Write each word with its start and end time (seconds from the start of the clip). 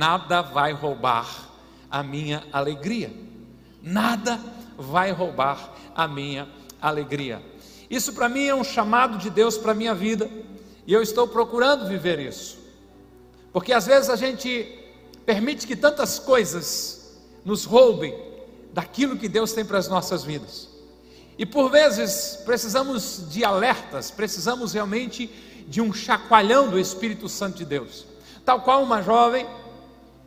Nada 0.00 0.42
vai 0.42 0.72
roubar 0.72 1.26
a 1.90 2.04
minha 2.04 2.46
alegria. 2.52 3.12
Nada 3.82 4.38
vai 4.76 5.10
roubar 5.10 5.74
a 5.92 6.06
minha 6.06 6.48
alegria. 6.80 7.42
Isso 7.90 8.12
para 8.12 8.28
mim 8.28 8.46
é 8.46 8.54
um 8.54 8.62
chamado 8.62 9.18
de 9.18 9.28
Deus 9.28 9.58
para 9.58 9.72
a 9.72 9.74
minha 9.74 9.96
vida, 9.96 10.30
e 10.86 10.92
eu 10.92 11.02
estou 11.02 11.26
procurando 11.26 11.88
viver 11.88 12.20
isso. 12.20 12.60
Porque 13.52 13.72
às 13.72 13.86
vezes 13.86 14.08
a 14.08 14.14
gente 14.14 14.72
permite 15.26 15.66
que 15.66 15.74
tantas 15.74 16.20
coisas 16.20 17.18
nos 17.44 17.64
roubem 17.64 18.16
daquilo 18.72 19.16
que 19.16 19.28
Deus 19.28 19.52
tem 19.52 19.64
para 19.64 19.78
as 19.78 19.88
nossas 19.88 20.22
vidas. 20.22 20.68
E 21.36 21.44
por 21.44 21.72
vezes 21.72 22.40
precisamos 22.46 23.26
de 23.32 23.44
alertas, 23.44 24.12
precisamos 24.12 24.72
realmente 24.74 25.26
de 25.66 25.80
um 25.80 25.92
chacoalhão 25.92 26.70
do 26.70 26.78
Espírito 26.78 27.28
Santo 27.28 27.56
de 27.56 27.64
Deus. 27.64 28.06
Tal 28.44 28.60
qual 28.60 28.80
uma 28.80 29.02
jovem 29.02 29.44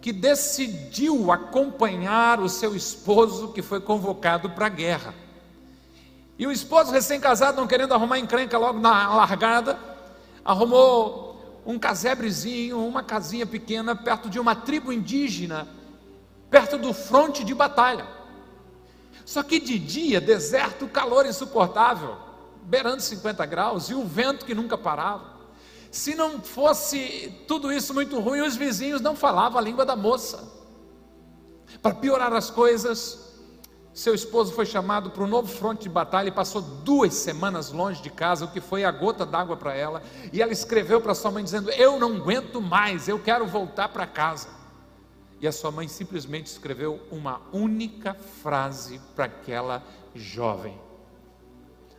que 0.01 0.11
decidiu 0.11 1.31
acompanhar 1.31 2.39
o 2.39 2.49
seu 2.49 2.75
esposo 2.75 3.49
que 3.49 3.61
foi 3.61 3.79
convocado 3.79 4.49
para 4.49 4.65
a 4.65 4.69
guerra. 4.69 5.13
E 6.39 6.47
o 6.47 6.51
esposo 6.51 6.91
recém-casado, 6.91 7.61
não 7.61 7.67
querendo 7.67 7.93
arrumar 7.93 8.17
encrenca 8.17 8.57
logo 8.57 8.79
na 8.79 9.13
largada, 9.13 9.77
arrumou 10.43 11.61
um 11.63 11.77
casebrezinho, 11.77 12.83
uma 12.83 13.03
casinha 13.03 13.45
pequena, 13.45 13.95
perto 13.95 14.27
de 14.27 14.39
uma 14.39 14.55
tribo 14.55 14.91
indígena, 14.91 15.67
perto 16.49 16.79
do 16.79 16.93
fronte 16.93 17.43
de 17.43 17.53
batalha. 17.53 18.07
Só 19.23 19.43
que 19.43 19.59
de 19.59 19.77
dia, 19.77 20.19
deserto, 20.19 20.87
calor 20.87 21.27
insuportável, 21.27 22.17
beirando 22.63 23.01
50 23.01 23.45
graus, 23.45 23.89
e 23.89 23.93
o 23.93 24.03
vento 24.03 24.45
que 24.45 24.55
nunca 24.55 24.75
parava. 24.75 25.30
Se 25.91 26.15
não 26.15 26.41
fosse 26.41 27.43
tudo 27.45 27.71
isso 27.71 27.93
muito 27.93 28.17
ruim, 28.19 28.39
os 28.39 28.55
vizinhos 28.55 29.01
não 29.01 29.13
falavam 29.13 29.59
a 29.59 29.61
língua 29.61 29.85
da 29.85 29.95
moça. 29.95 30.49
Para 31.81 31.93
piorar 31.93 32.31
as 32.31 32.49
coisas, 32.49 33.31
seu 33.93 34.15
esposo 34.15 34.53
foi 34.53 34.65
chamado 34.65 35.11
para 35.11 35.21
um 35.21 35.27
novo 35.27 35.49
fronte 35.49 35.83
de 35.83 35.89
batalha 35.89 36.29
e 36.29 36.31
passou 36.31 36.61
duas 36.61 37.13
semanas 37.13 37.71
longe 37.71 38.01
de 38.01 38.09
casa, 38.09 38.45
o 38.45 38.51
que 38.51 38.61
foi 38.61 38.85
a 38.85 38.91
gota 38.91 39.25
d'água 39.25 39.57
para 39.57 39.75
ela. 39.75 40.01
E 40.31 40.41
ela 40.41 40.53
escreveu 40.53 41.01
para 41.01 41.13
sua 41.13 41.29
mãe 41.29 41.43
dizendo: 41.43 41.69
Eu 41.71 41.99
não 41.99 42.15
aguento 42.15 42.61
mais, 42.61 43.09
eu 43.09 43.19
quero 43.19 43.45
voltar 43.45 43.89
para 43.89 44.07
casa. 44.07 44.47
E 45.41 45.47
a 45.47 45.51
sua 45.51 45.71
mãe 45.71 45.89
simplesmente 45.89 46.45
escreveu 46.45 47.01
uma 47.11 47.41
única 47.51 48.13
frase 48.13 49.01
para 49.13 49.25
aquela 49.25 49.83
jovem. 50.15 50.79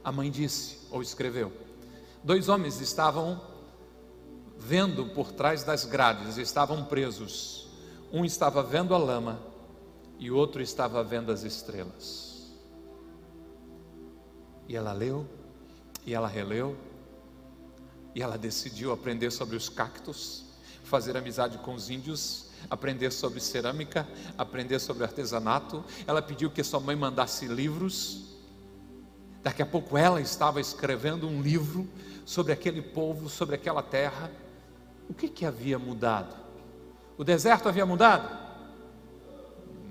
A 0.03 0.11
mãe 0.11 0.31
disse, 0.31 0.79
ou 0.91 1.03
escreveu: 1.03 1.53
Dois 2.25 2.49
homens 2.49 2.81
estavam 2.81 3.52
vendo 4.67 5.07
por 5.07 5.33
trás 5.33 5.65
das 5.65 5.85
grades, 5.85 6.37
estavam 6.37 6.85
presos. 6.85 7.69
Um 8.13 8.25
estava 8.25 8.63
vendo 8.63 8.95
a 8.95 8.99
lama 8.99 9.41
e 10.19 10.31
o 10.31 10.37
outro 10.37 10.63
estava 10.63 11.03
vendo 11.03 11.33
as 11.33 11.43
estrelas. 11.43 12.53
E 14.69 14.77
ela 14.77 14.93
leu, 14.93 15.27
e 16.07 16.15
ela 16.15 16.29
releu, 16.29 16.77
e 18.15 18.23
ela 18.23 18.39
decidiu 18.39 18.93
aprender 18.93 19.31
sobre 19.31 19.57
os 19.57 19.69
cactos, 19.69 20.45
fazer 20.85 21.17
amizade 21.17 21.59
com 21.59 21.75
os 21.75 21.91
índios, 21.91 22.51
aprender 22.71 23.11
sobre 23.11 23.41
cerâmica, 23.41 24.07
aprender 24.39 24.79
sobre 24.79 25.05
artesanato. 25.05 25.85
Ela 26.07 26.23
pediu 26.23 26.51
que 26.51 26.63
sua 26.63 26.81
mãe 26.81 26.95
mandasse 26.95 27.47
livros. 27.47 28.37
Daqui 29.43 29.63
a 29.63 29.67
pouco 29.67 29.99
ela 29.99 30.21
estava 30.21 30.61
escrevendo 30.61 31.27
um 31.27 31.43
livro 31.43 31.89
sobre 32.25 32.53
aquele 32.53 32.81
povo, 32.81 33.29
sobre 33.29 33.57
aquela 33.57 33.83
terra. 33.83 34.31
O 35.09 35.15
que, 35.15 35.29
que 35.29 35.45
havia 35.45 35.79
mudado? 35.79 36.35
O 37.17 37.25
deserto 37.25 37.69
havia 37.69 37.85
mudado? 37.85 38.29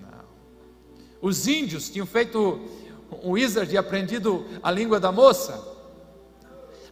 Não. 0.02 0.24
Os 1.22 1.48
índios 1.48 1.90
tinham 1.90 2.06
feito 2.06 2.60
um 3.24 3.32
wizard 3.32 3.74
e 3.74 3.78
aprendido 3.78 4.46
a 4.64 4.72
língua 4.72 5.00
da 5.00 5.12
moça? 5.12 5.70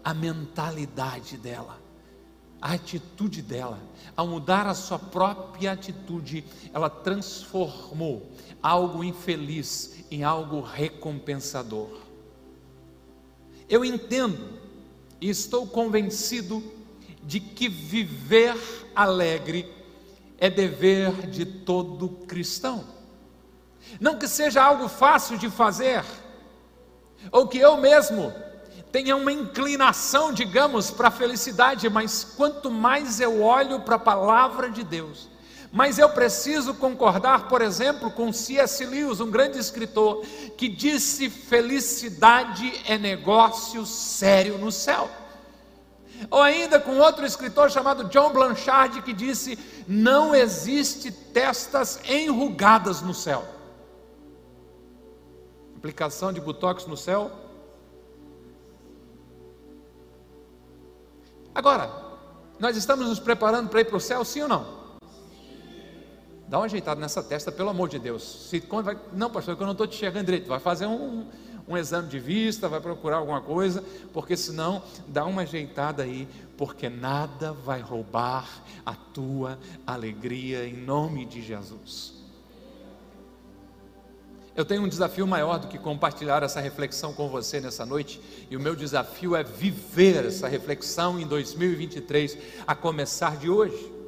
A 0.03 0.13
mentalidade 0.13 1.38
dela, 1.38 1.77
a 2.61 2.73
atitude 2.73 3.41
dela, 3.41 3.79
ao 4.16 4.27
mudar 4.27 4.67
a 4.67 4.73
sua 4.73 4.99
própria 4.99 5.71
atitude, 5.71 6.44
ela 6.73 6.89
transformou 6.89 8.31
algo 8.61 9.03
infeliz 9.03 10.05
em 10.11 10.23
algo 10.23 10.61
recompensador. 10.61 11.89
Eu 13.67 13.85
entendo 13.85 14.57
e 15.21 15.29
estou 15.29 15.67
convencido 15.67 16.63
de 17.24 17.40
que 17.40 17.68
viver 17.68 18.56
alegre 18.96 19.72
é 20.38 20.50
dever 20.50 21.28
de 21.28 21.46
todo 21.46 22.09
cristão. 22.28 22.84
Não 24.00 24.18
que 24.18 24.28
seja 24.28 24.63
algo 24.63 24.88
fácil 24.88 25.38
de 25.38 25.50
fazer, 25.50 26.03
ou 27.31 27.47
que 27.47 27.57
eu 27.57 27.78
mesmo 27.78 28.34
tenha 28.91 29.16
uma 29.16 29.31
inclinação, 29.31 30.34
digamos, 30.34 30.90
para 30.90 31.09
a 31.09 31.12
felicidade, 31.12 31.90
mas 31.90 32.24
quanto 32.24 32.72
mais 32.72 33.19
eu 33.19 33.41
olho 33.41 33.81
para 33.81 33.96
a 33.96 34.00
palavra 34.00 34.69
de 34.69 34.84
Deus, 34.84 35.30
mas 35.72 36.00
eu 36.00 36.09
preciso 36.09 36.74
concordar, 36.74 37.47
por 37.47 37.62
exemplo, 37.62 38.09
com 38.09 38.34
C.S. 38.34 38.84
Lewis, 38.86 39.19
um 39.19 39.30
grande 39.30 39.59
escritor, 39.59 40.25
que 40.57 40.68
disse: 40.68 41.30
felicidade 41.30 42.74
é 42.88 42.97
negócio 42.97 43.86
sério 43.86 44.57
no 44.57 44.72
céu. 44.72 45.09
Ou 46.30 46.41
ainda 46.41 46.80
com 46.80 46.97
outro 46.97 47.25
escritor 47.25 47.72
chamado 47.72 48.06
John 48.06 48.31
Blanchard, 48.31 49.02
que 49.02 49.13
disse: 49.13 49.57
Não 49.88 50.35
existe 50.35 51.12
testas 51.12 52.00
enrugadas 52.09 53.02
no 53.02 53.13
céu. 53.13 53.46
Aplicação 55.78 56.34
de 56.34 56.41
botox 56.41 56.85
no 56.85 56.97
céu? 56.97 57.31
Agora, 61.56 61.90
nós 62.59 62.75
estamos 62.75 63.07
nos 63.07 63.19
preparando 63.19 63.69
para 63.69 63.81
ir 63.81 63.86
para 63.86 63.97
o 63.97 64.01
céu, 64.01 64.24
sim 64.25 64.41
ou 64.41 64.47
não? 64.47 64.80
Dá 66.50 66.57
uma 66.57 66.66
ajeitada 66.66 67.00
nessa 67.00 67.22
testa, 67.22 67.51
pelo 67.51 67.69
amor 67.69 67.88
de 67.88 68.00
Deus. 68.00 68.50
Se, 68.50 68.63
não, 69.13 69.30
pastor, 69.30 69.56
que 69.56 69.62
eu 69.62 69.66
não 69.66 69.74
estou 69.74 69.86
te 69.86 69.96
chegando 69.96 70.25
direito. 70.25 70.47
Vai 70.47 70.59
fazer 70.59 70.88
um, 70.88 71.28
um 71.69 71.78
exame 71.78 72.09
de 72.09 72.18
vista, 72.18 72.68
vai 72.68 72.81
procurar 72.81 73.18
alguma 73.18 73.40
coisa, 73.40 73.84
porque 74.12 74.35
senão 74.35 74.81
dá 75.07 75.24
uma 75.24 75.44
ajeitada 75.44 76.02
aí, 76.02 76.28
porque 76.57 76.90
nada 76.90 77.53
vai 77.53 77.80
roubar 77.80 78.63
a 78.84 78.96
tua 78.96 79.59
alegria 79.85 80.66
em 80.66 80.75
nome 80.75 81.28
de 81.28 81.44
Jesus. 81.44 82.16
Eu 84.56 84.66
tenho 84.66 84.81
um 84.81 84.90
desafio 84.90 85.28
maior 85.28 85.59
do 85.59 85.68
que 85.68 85.78
compartilhar 85.78 86.41
essa 86.41 86.59
reflexão 86.59 87.13
com 87.13 87.30
você 87.30 87.62
nessa 87.62 87.86
noite, 87.86 88.19
e 88.50 88.57
o 88.57 88.59
meu 88.59 88.75
desafio 88.75 89.36
é 89.36 89.44
viver 89.44 90.25
essa 90.25 90.47
reflexão 90.47 91.19
em 91.19 91.28
2023, 91.28 92.38
a 92.66 92.74
começar 92.74 93.38
de 93.38 93.47
hoje. 93.47 93.98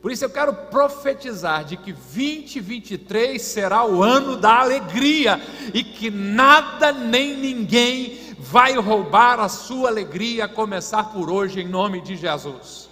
Por 0.00 0.12
isso 0.12 0.24
eu 0.24 0.30
quero 0.30 0.54
profetizar 0.54 1.64
de 1.64 1.76
que 1.76 1.92
2023 1.92 3.42
será 3.42 3.84
o 3.84 4.02
ano 4.02 4.36
da 4.36 4.60
alegria 4.60 5.40
e 5.74 5.82
que 5.82 6.08
nada 6.08 6.92
nem 6.92 7.36
ninguém 7.36 8.34
vai 8.38 8.76
roubar 8.76 9.40
a 9.40 9.48
sua 9.48 9.88
alegria, 9.88 10.44
a 10.44 10.48
começar 10.48 11.12
por 11.12 11.28
hoje, 11.28 11.60
em 11.60 11.68
nome 11.68 12.00
de 12.00 12.16
Jesus. 12.16 12.88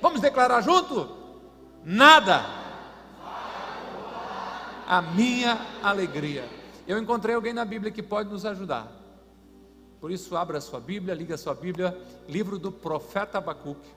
Vamos 0.00 0.22
declarar 0.22 0.62
junto? 0.62 1.14
Nada. 1.84 2.46
A 4.86 5.02
minha 5.02 5.60
alegria. 5.82 6.48
Eu 6.86 6.98
encontrei 6.98 7.34
alguém 7.34 7.52
na 7.52 7.66
Bíblia 7.66 7.92
que 7.92 8.02
pode 8.02 8.30
nos 8.30 8.46
ajudar. 8.46 8.90
Por 10.00 10.10
isso, 10.10 10.34
abra 10.34 10.56
a 10.56 10.62
sua 10.62 10.80
Bíblia, 10.80 11.14
liga 11.14 11.34
a 11.34 11.38
sua 11.38 11.54
Bíblia, 11.54 11.94
livro 12.26 12.58
do 12.58 12.72
profeta 12.72 13.36
Abacuque, 13.36 13.90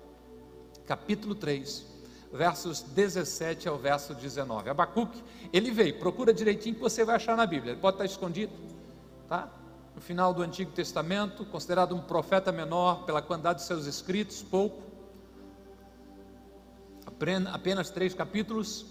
capítulo 0.86 1.34
3 1.34 1.91
versos 2.32 2.82
17 2.82 3.68
ao 3.68 3.78
verso 3.78 4.14
19. 4.14 4.70
Abacuque, 4.70 5.22
ele 5.52 5.72
veio, 5.72 6.00
procura 6.00 6.34
direitinho 6.34 6.76
que 6.76 6.82
você 6.82 7.04
vai 7.04 7.16
achar 7.16 7.36
na 7.36 7.46
Bíblia, 7.46 7.74
ele 7.74 7.82
pode 7.82 7.96
estar 7.96 8.06
escondido, 8.06 8.54
tá? 9.28 9.50
No 9.94 10.02
final 10.02 10.34
do 10.34 10.42
Antigo 10.42 10.72
Testamento, 10.72 11.46
considerado 11.46 11.94
um 11.94 12.02
profeta 12.02 12.52
menor 12.52 13.04
pela 13.04 13.22
quantidade 13.22 13.60
de 13.60 13.66
seus 13.66 13.86
escritos, 13.86 14.42
pouco, 14.42 14.82
apenas 17.54 17.90
três 17.90 18.14
capítulos, 18.14 18.86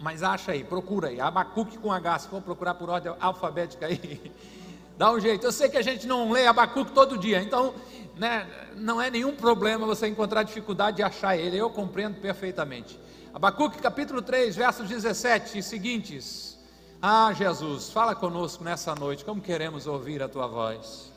mas 0.00 0.22
acha 0.22 0.52
aí, 0.52 0.64
procura 0.64 1.08
aí, 1.08 1.20
Abacuque 1.20 1.78
com 1.78 1.92
H, 1.92 2.20
se 2.20 2.28
for 2.28 2.42
procurar 2.42 2.74
por 2.74 2.90
ordem 2.90 3.14
alfabética 3.20 3.86
aí, 3.86 4.32
dá 4.98 5.12
um 5.12 5.20
jeito. 5.20 5.46
Eu 5.46 5.52
sei 5.52 5.68
que 5.68 5.76
a 5.76 5.82
gente 5.82 6.06
não 6.06 6.30
lê 6.30 6.46
Abacuque 6.46 6.92
todo 6.92 7.16
dia, 7.16 7.40
então 7.40 7.74
né, 8.20 8.46
não 8.76 9.00
é 9.00 9.10
nenhum 9.10 9.34
problema 9.34 9.86
você 9.86 10.06
encontrar 10.06 10.42
dificuldade 10.42 10.98
de 10.98 11.02
achar 11.02 11.38
ele, 11.38 11.56
eu 11.56 11.70
compreendo 11.70 12.20
perfeitamente. 12.20 13.00
Abacuque 13.32 13.78
capítulo 13.78 14.20
3, 14.20 14.54
versos 14.54 14.86
17 14.86 15.56
e 15.56 15.62
seguintes. 15.62 16.58
Ah, 17.00 17.32
Jesus, 17.32 17.90
fala 17.90 18.14
conosco 18.14 18.62
nessa 18.62 18.94
noite, 18.94 19.24
como 19.24 19.40
queremos 19.40 19.86
ouvir 19.86 20.22
a 20.22 20.28
tua 20.28 20.46
voz. 20.46 21.10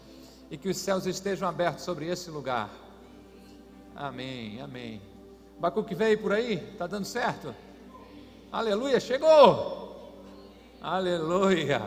E 0.49 0.55
que 0.55 0.69
os 0.69 0.77
céus 0.77 1.05
estejam 1.05 1.45
abertos 1.45 1.83
sobre 1.83 2.07
esse 2.07 2.31
lugar. 2.31 2.69
Amém, 3.93 4.61
amém. 4.61 5.01
Abacuque 5.57 5.93
veio 5.93 6.17
por 6.19 6.31
aí? 6.31 6.53
Está 6.71 6.87
dando 6.87 7.03
certo? 7.03 7.53
Aleluia, 8.49 9.01
chegou! 9.01 10.23
Aleluia! 10.81 11.81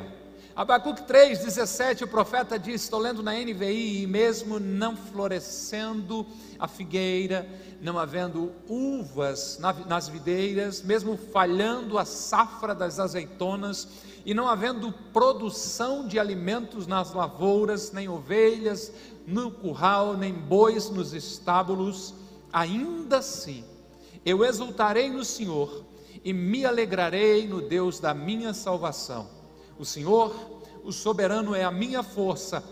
Abacuque 0.57 1.03
3,17, 1.03 2.05
o 2.05 2.09
profeta 2.09 2.59
diz: 2.59 2.83
Estou 2.83 2.99
lendo 2.99 3.23
na 3.23 3.35
NVI, 3.35 4.05
e 4.05 4.07
mesmo 4.07 4.59
não 4.59 4.97
florescendo 4.97 6.27
a 6.59 6.67
figueira, 6.67 7.47
não 7.79 7.99
havendo 7.99 8.51
uvas 8.67 9.59
nas 9.87 10.09
videiras, 10.09 10.81
mesmo 10.81 11.19
falhando 11.19 11.99
a 11.99 12.07
safra 12.07 12.75
das 12.75 12.99
azeitonas, 12.99 13.87
e 14.25 14.33
não 14.33 14.49
havendo 14.49 14.91
produção 15.13 16.09
de 16.09 16.19
alimentos 16.19 16.87
nas 16.87 17.13
lavouras, 17.13 17.93
nem 17.93 18.09
ovelhas 18.09 18.91
no 19.27 19.51
curral, 19.51 20.17
nem 20.17 20.33
bois 20.33 20.89
nos 20.89 21.13
estábulos, 21.13 22.15
ainda 22.51 23.19
assim 23.19 23.63
eu 24.25 24.43
exultarei 24.43 25.11
no 25.11 25.23
Senhor 25.23 25.85
e 26.25 26.33
me 26.33 26.65
alegrarei 26.65 27.47
no 27.47 27.61
Deus 27.61 28.01
da 28.01 28.15
minha 28.15 28.55
salvação. 28.55 29.36
O 29.79 29.85
Senhor, 29.85 30.35
o 30.83 30.93
soberano, 30.93 31.55
é 31.55 31.65
a 31.65 31.71
minha 31.71 32.03
força. 32.03 32.63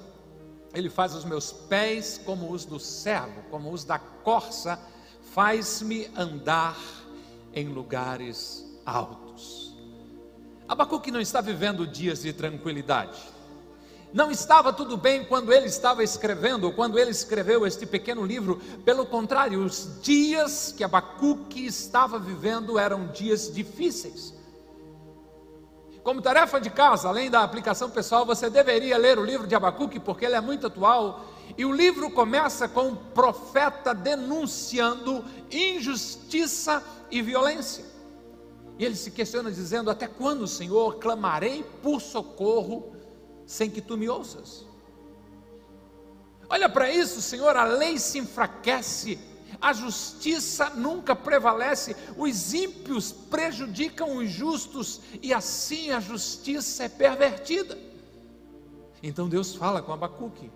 Ele 0.72 0.90
faz 0.90 1.14
os 1.14 1.24
meus 1.24 1.52
pés 1.52 2.20
como 2.24 2.50
os 2.50 2.64
do 2.64 2.80
servo, 2.80 3.42
como 3.50 3.72
os 3.72 3.84
da 3.84 3.98
corça, 3.98 4.80
faz-me 5.32 6.10
andar 6.16 6.76
em 7.52 7.68
lugares 7.68 8.64
altos. 8.84 9.76
Abacuque 10.66 11.10
não 11.10 11.20
está 11.20 11.40
vivendo 11.40 11.86
dias 11.86 12.22
de 12.22 12.32
tranquilidade. 12.32 13.20
Não 14.12 14.30
estava 14.30 14.72
tudo 14.72 14.96
bem 14.96 15.24
quando 15.24 15.52
ele 15.52 15.66
estava 15.66 16.02
escrevendo, 16.02 16.72
quando 16.72 16.98
ele 16.98 17.10
escreveu 17.10 17.66
este 17.66 17.84
pequeno 17.84 18.24
livro. 18.24 18.60
Pelo 18.84 19.04
contrário, 19.04 19.64
os 19.64 20.00
dias 20.00 20.72
que 20.76 20.84
Abacuque 20.84 21.66
estava 21.66 22.18
vivendo 22.18 22.78
eram 22.78 23.08
dias 23.08 23.52
difíceis. 23.52 24.32
Como 26.04 26.20
tarefa 26.20 26.60
de 26.60 26.68
casa, 26.68 27.08
além 27.08 27.30
da 27.30 27.42
aplicação 27.42 27.88
pessoal, 27.88 28.26
você 28.26 28.50
deveria 28.50 28.98
ler 28.98 29.18
o 29.18 29.24
livro 29.24 29.46
de 29.46 29.54
Abacuque, 29.54 29.98
porque 29.98 30.26
ele 30.26 30.34
é 30.34 30.40
muito 30.40 30.66
atual. 30.66 31.24
E 31.56 31.64
o 31.64 31.72
livro 31.72 32.10
começa 32.10 32.68
com 32.68 32.88
um 32.88 32.94
profeta 32.94 33.94
denunciando 33.94 35.24
injustiça 35.50 36.84
e 37.10 37.22
violência. 37.22 37.86
E 38.78 38.84
ele 38.84 38.96
se 38.96 39.10
questiona 39.10 39.50
dizendo: 39.50 39.90
Até 39.90 40.06
quando, 40.06 40.46
Senhor, 40.46 40.96
clamarei 40.96 41.64
por 41.82 42.02
socorro 42.02 42.94
sem 43.46 43.70
que 43.70 43.80
tu 43.80 43.96
me 43.96 44.06
ouças? 44.06 44.66
Olha 46.50 46.68
para 46.68 46.90
isso, 46.90 47.22
Senhor, 47.22 47.56
a 47.56 47.64
lei 47.64 47.98
se 47.98 48.18
enfraquece 48.18 49.18
a 49.60 49.72
justiça 49.72 50.70
nunca 50.70 51.14
prevalece, 51.14 51.96
os 52.16 52.52
ímpios 52.52 53.12
prejudicam 53.12 54.16
os 54.16 54.30
justos 54.30 55.00
e 55.22 55.32
assim 55.32 55.90
a 55.90 56.00
justiça 56.00 56.84
é 56.84 56.88
pervertida. 56.88 57.78
Então 59.02 59.28
Deus 59.28 59.54
fala 59.54 59.82
com 59.82 59.92
Abacuque, 59.92 60.50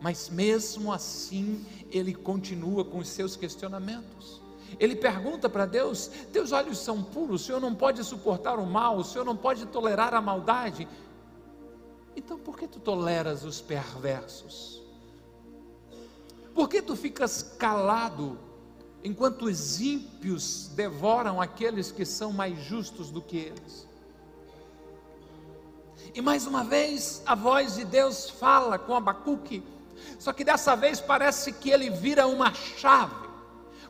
mas 0.00 0.28
mesmo 0.28 0.92
assim 0.92 1.64
ele 1.90 2.14
continua 2.14 2.84
com 2.84 2.98
os 2.98 3.08
seus 3.08 3.36
questionamentos. 3.36 4.40
Ele 4.78 4.96
pergunta 4.96 5.48
para 5.48 5.66
Deus: 5.66 6.08
Teus 6.32 6.52
olhos 6.52 6.78
são 6.78 7.02
puros, 7.02 7.42
o 7.42 7.44
Senhor 7.44 7.60
não 7.60 7.74
pode 7.74 8.02
suportar 8.04 8.58
o 8.58 8.66
mal, 8.66 8.96
o 8.96 9.04
Senhor 9.04 9.24
não 9.24 9.36
pode 9.36 9.66
tolerar 9.66 10.14
a 10.14 10.20
maldade. 10.20 10.88
Então 12.16 12.38
por 12.38 12.58
que 12.58 12.66
tu 12.66 12.80
toleras 12.80 13.44
os 13.44 13.60
perversos? 13.60 14.81
Por 16.54 16.68
que 16.68 16.82
tu 16.82 16.94
ficas 16.94 17.42
calado 17.58 18.38
enquanto 19.02 19.46
os 19.46 19.80
ímpios 19.80 20.68
devoram 20.74 21.40
aqueles 21.40 21.90
que 21.90 22.04
são 22.04 22.32
mais 22.32 22.62
justos 22.62 23.10
do 23.10 23.22
que 23.22 23.36
eles? 23.36 23.86
E 26.14 26.20
mais 26.20 26.46
uma 26.46 26.62
vez 26.62 27.22
a 27.24 27.34
voz 27.34 27.76
de 27.76 27.84
Deus 27.84 28.28
fala 28.28 28.78
com 28.78 28.94
Abacuque, 28.94 29.62
só 30.18 30.32
que 30.32 30.44
dessa 30.44 30.76
vez 30.76 31.00
parece 31.00 31.52
que 31.52 31.70
ele 31.70 31.88
vira 31.88 32.26
uma 32.26 32.52
chave, 32.52 33.14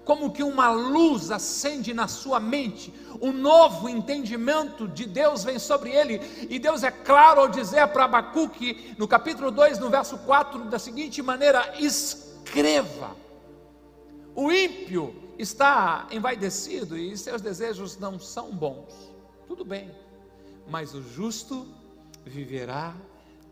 como 0.05 0.31
que 0.31 0.43
uma 0.43 0.71
luz 0.71 1.31
acende 1.31 1.93
na 1.93 2.07
sua 2.07 2.39
mente, 2.39 2.95
um 3.21 3.33
novo 3.33 3.89
entendimento 3.89 4.87
de 4.87 5.05
Deus 5.07 5.43
vem 5.43 5.59
sobre 5.59 5.91
ele, 5.91 6.21
e 6.49 6.59
Deus 6.59 6.85
é 6.85 6.91
claro 6.91 7.41
ao 7.41 7.49
dizer 7.49 7.89
para 7.89 8.05
Abacuque, 8.05 8.95
no 8.99 9.09
capítulo 9.09 9.51
2, 9.51 9.79
no 9.79 9.91
verso 9.91 10.17
4, 10.19 10.65
da 10.65 10.79
seguinte 10.79 11.21
maneira: 11.23 11.75
escreva. 12.45 13.17
O 14.35 14.51
ímpio 14.51 15.15
está 15.39 16.09
envaidecido 16.11 16.99
e 16.99 17.17
seus 17.17 17.41
desejos 17.41 17.99
não 17.99 18.19
são 18.19 18.55
bons. 18.55 19.13
Tudo 19.47 19.65
bem, 19.65 19.91
mas 20.69 20.95
o 20.95 21.03
justo 21.03 21.67
viverá 22.25 22.95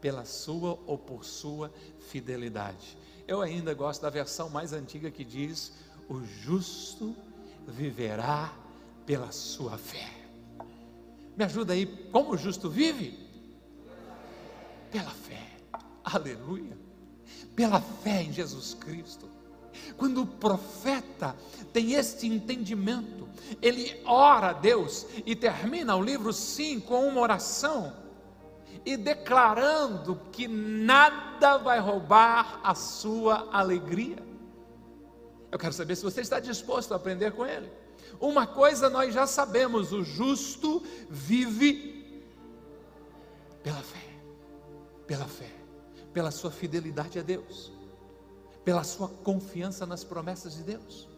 pela 0.00 0.24
sua 0.24 0.78
ou 0.86 0.96
por 0.96 1.24
sua 1.24 1.72
fidelidade. 1.98 2.96
Eu 3.28 3.40
ainda 3.42 3.74
gosto 3.74 4.02
da 4.02 4.10
versão 4.10 4.48
mais 4.48 4.72
antiga 4.72 5.10
que 5.10 5.24
diz: 5.24 5.72
o 6.08 6.22
justo 6.22 7.14
viverá 7.66 8.52
pela 9.04 9.30
sua 9.30 9.76
fé. 9.76 10.10
Me 11.36 11.44
ajuda 11.44 11.74
aí, 11.74 11.86
como 12.10 12.32
o 12.32 12.36
justo 12.36 12.68
vive? 12.68 13.18
Pela 14.90 15.10
fé. 15.10 15.46
Aleluia 16.02 16.89
pela 17.54 17.80
fé 17.80 18.22
em 18.22 18.32
Jesus 18.32 18.74
Cristo. 18.74 19.28
Quando 19.96 20.22
o 20.22 20.26
profeta 20.26 21.36
tem 21.72 21.94
este 21.94 22.26
entendimento, 22.26 23.28
ele 23.60 24.00
ora 24.04 24.48
a 24.48 24.52
Deus 24.52 25.06
e 25.26 25.34
termina 25.34 25.96
o 25.96 26.02
livro 26.02 26.32
sim 26.32 26.80
com 26.80 27.06
uma 27.06 27.20
oração 27.20 27.92
e 28.84 28.96
declarando 28.96 30.20
que 30.32 30.48
nada 30.48 31.58
vai 31.58 31.78
roubar 31.78 32.60
a 32.62 32.74
sua 32.74 33.48
alegria. 33.52 34.18
Eu 35.50 35.58
quero 35.58 35.72
saber 35.72 35.96
se 35.96 36.02
você 36.02 36.20
está 36.20 36.40
disposto 36.40 36.92
a 36.92 36.96
aprender 36.96 37.32
com 37.32 37.44
ele. 37.44 37.70
Uma 38.20 38.46
coisa 38.46 38.88
nós 38.88 39.12
já 39.12 39.26
sabemos: 39.26 39.92
o 39.92 40.02
justo 40.02 40.82
vive 41.08 42.22
pela 43.62 43.82
fé, 43.82 44.08
pela 45.06 45.26
fé 45.26 45.59
pela 46.12 46.30
sua 46.30 46.50
fidelidade 46.50 47.18
a 47.18 47.22
Deus, 47.22 47.72
pela 48.64 48.84
sua 48.84 49.08
confiança 49.08 49.86
nas 49.86 50.04
promessas 50.04 50.54
de 50.54 50.62
Deus. 50.62 51.08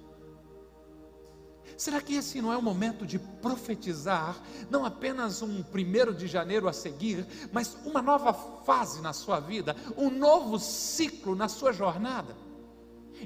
Será 1.76 2.00
que 2.00 2.14
esse 2.14 2.40
não 2.40 2.52
é 2.52 2.56
o 2.56 2.62
momento 2.62 3.06
de 3.06 3.18
profetizar, 3.18 4.40
não 4.70 4.84
apenas 4.84 5.42
um 5.42 5.62
primeiro 5.62 6.14
de 6.14 6.26
janeiro 6.26 6.68
a 6.68 6.72
seguir, 6.72 7.26
mas 7.50 7.76
uma 7.84 8.02
nova 8.02 8.32
fase 8.32 9.00
na 9.00 9.12
sua 9.12 9.40
vida, 9.40 9.74
um 9.96 10.10
novo 10.10 10.58
ciclo 10.58 11.34
na 11.34 11.48
sua 11.48 11.72
jornada? 11.72 12.36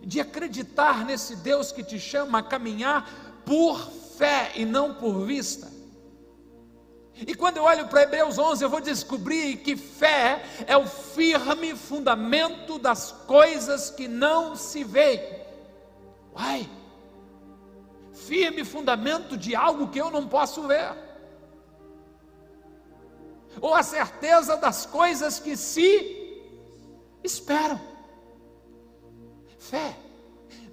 De 0.03 0.21
acreditar 0.21 1.05
nesse 1.05 1.37
Deus 1.37 1.73
que 1.73 1.83
te 1.83 1.99
chama 1.99 2.39
a 2.39 2.43
caminhar 2.43 3.43
por 3.45 3.79
fé 4.17 4.53
e 4.55 4.65
não 4.65 4.95
por 4.95 5.27
vista. 5.27 5.76
E 7.19 7.35
quando 7.35 7.57
eu 7.57 7.65
olho 7.65 7.89
para 7.89 8.03
Hebreus 8.03 8.39
11, 8.39 8.63
eu 8.63 8.69
vou 8.69 8.81
descobrir 8.81 9.57
que 9.59 9.75
fé 9.75 10.45
é 10.67 10.77
o 10.77 10.87
firme 10.87 11.75
fundamento 11.75 12.79
das 12.79 13.11
coisas 13.11 13.89
que 13.89 14.07
não 14.07 14.55
se 14.55 14.85
vê. 14.85 15.45
Uai! 16.35 16.69
Firme 18.13 18.65
fundamento 18.65 19.37
de 19.37 19.55
algo 19.55 19.89
que 19.89 19.99
eu 19.99 20.11
não 20.11 20.29
posso 20.29 20.67
ver. 20.67 20.93
Ou 23.63 23.75
a 23.75 23.83
certeza 23.83 24.57
das 24.57 24.85
coisas 24.85 25.39
que 25.39 25.57
se 25.57 26.43
esperam. 27.25 27.81
Fé. 29.59 29.97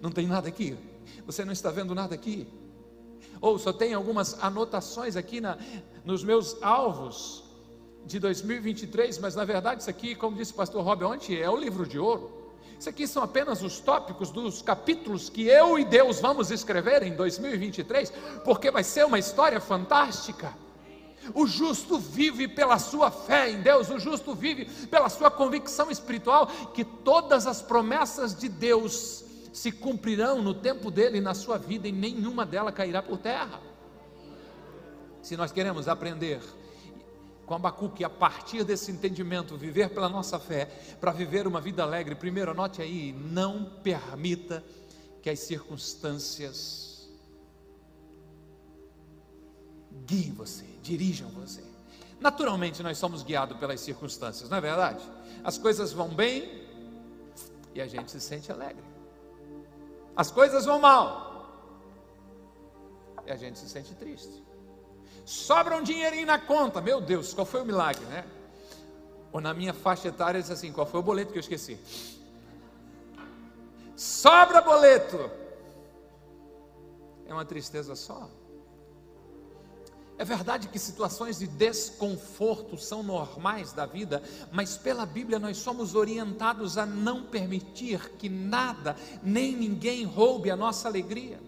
Não 0.02 0.12
tem 0.12 0.28
nada 0.28 0.50
aqui. 0.50 0.78
Você 1.26 1.46
não 1.46 1.54
está 1.54 1.72
vendo 1.72 1.96
nada 1.96 2.14
aqui 2.14 2.63
ou 3.44 3.60
só 3.60 3.74
tem 3.74 3.94
algumas 3.94 4.42
anotações 4.42 5.18
aqui 5.18 5.42
na, 5.42 5.58
nos 6.06 6.24
meus 6.24 6.56
alvos 6.64 7.44
de 8.06 8.18
2023, 8.18 9.18
mas 9.18 9.36
na 9.36 9.44
verdade 9.44 9.82
isso 9.82 9.90
aqui, 9.90 10.16
como 10.16 10.38
disse 10.38 10.54
o 10.54 10.56
pastor 10.56 10.82
Rob 10.82 11.04
ontem, 11.04 11.36
é 11.36 11.50
o 11.50 11.58
livro 11.58 11.86
de 11.86 12.00
ouro. 12.00 12.32
Isso 12.80 12.88
aqui 12.88 13.06
são 13.06 13.22
apenas 13.22 13.62
os 13.62 13.82
tópicos 13.82 14.32
dos 14.32 14.62
capítulos 14.62 15.28
que 15.28 15.44
eu 15.44 15.78
e 15.78 15.84
Deus 15.84 16.22
vamos 16.22 16.52
escrever 16.52 17.04
em 17.04 17.18
2023, 17.18 18.14
porque 18.46 18.72
vai 18.72 18.82
ser 18.82 19.06
uma 19.06 19.20
história 19.20 19.60
fantástica. 19.60 20.56
O 21.34 21.46
justo 21.46 22.00
vive 22.00 22.48
pela 22.48 22.80
sua 22.80 23.12
fé 23.12 23.52
em 23.52 23.62
Deus, 23.62 23.90
o 23.90 24.00
justo 24.00 24.34
vive 24.34 24.66
pela 24.88 25.10
sua 25.10 25.30
convicção 25.30 25.92
espiritual 25.92 26.48
que 26.74 26.86
todas 26.86 27.46
as 27.46 27.62
promessas 27.62 28.34
de 28.34 28.48
Deus 28.48 29.26
se 29.54 29.72
cumprirão 29.72 30.42
no 30.42 30.54
tempo 30.54 30.90
dele 30.90 31.22
na 31.22 31.36
sua 31.36 31.60
vida 31.60 31.88
e 31.88 31.92
nenhuma 31.92 32.44
delas 32.44 32.74
cairá 32.74 33.04
por 33.04 33.20
terra. 33.20 33.62
Se 35.22 35.38
nós 35.38 35.52
queremos 35.52 35.88
aprender 35.88 36.42
com 37.46 37.54
Abacuque, 37.54 38.04
a 38.04 38.10
partir 38.10 38.64
desse 38.64 38.92
entendimento, 38.92 39.56
viver 39.56 39.90
pela 39.90 40.10
nossa 40.10 40.40
fé, 40.40 40.66
para 41.00 41.12
viver 41.12 41.46
uma 41.46 41.62
vida 41.62 41.84
alegre, 41.84 42.16
primeiro 42.16 42.52
anote 42.52 42.82
aí, 42.82 43.14
não 43.14 43.66
permita 43.84 44.64
que 45.22 45.30
as 45.30 45.40
circunstâncias 45.40 47.10
guiem 50.06 50.34
você, 50.34 50.66
dirijam 50.82 51.30
você. 51.30 51.64
Naturalmente, 52.20 52.82
nós 52.82 52.98
somos 52.98 53.22
guiados 53.22 53.58
pelas 53.58 53.82
circunstâncias, 53.82 54.50
não 54.50 54.58
é 54.58 54.62
verdade? 54.62 55.04
As 55.44 55.58
coisas 55.58 55.94
vão 55.94 56.10
bem 56.10 56.64
e 57.76 57.82
a 57.82 57.88
gente 57.88 58.10
se 58.12 58.20
sente 58.20 58.52
alegre. 58.52 58.93
As 60.16 60.30
coisas 60.32 60.66
vão 60.66 60.80
mal 60.80 61.24
e 63.26 63.32
a 63.32 63.36
gente 63.36 63.58
se 63.58 63.70
sente 63.70 63.96
triste. 63.96 64.44
Sobra 65.26 65.76
um 65.78 65.84
dinheirinho 65.84 66.26
na 66.28 66.38
conta, 66.38 66.82
meu 66.82 67.00
Deus, 67.00 67.34
qual 67.34 67.46
foi 67.46 67.62
o 67.62 67.66
milagre, 67.66 68.04
né? 68.06 68.26
Ou 69.32 69.40
na 69.40 69.54
minha 69.54 69.74
faixa 69.74 70.10
etária 70.10 70.42
diz 70.42 70.52
assim: 70.52 70.72
qual 70.72 70.86
foi 70.86 71.00
o 71.00 71.04
boleto 71.04 71.32
que 71.32 71.40
eu 71.40 71.42
esqueci? 71.42 71.80
Sobra 73.96 74.62
boleto. 74.62 75.32
É 77.26 77.34
uma 77.34 77.46
tristeza 77.46 77.96
só. 77.96 78.30
É 80.18 80.24
verdade 80.24 80.68
que 80.68 80.78
situações 80.78 81.40
de 81.40 81.48
desconforto 81.48 82.78
são 82.78 83.02
normais 83.02 83.74
da 83.74 83.86
vida, 83.86 84.22
mas 84.52 84.78
pela 84.78 85.06
Bíblia 85.06 85.40
nós 85.40 85.58
somos 85.58 85.96
orientados 85.96 86.78
a 86.78 86.86
não 86.86 87.24
permitir 87.24 88.12
que 88.18 88.30
nada 88.30 88.96
nem 89.24 89.56
ninguém 89.56 90.04
roube 90.04 90.52
a 90.52 90.56
nossa 90.56 90.88
alegria. 90.88 91.40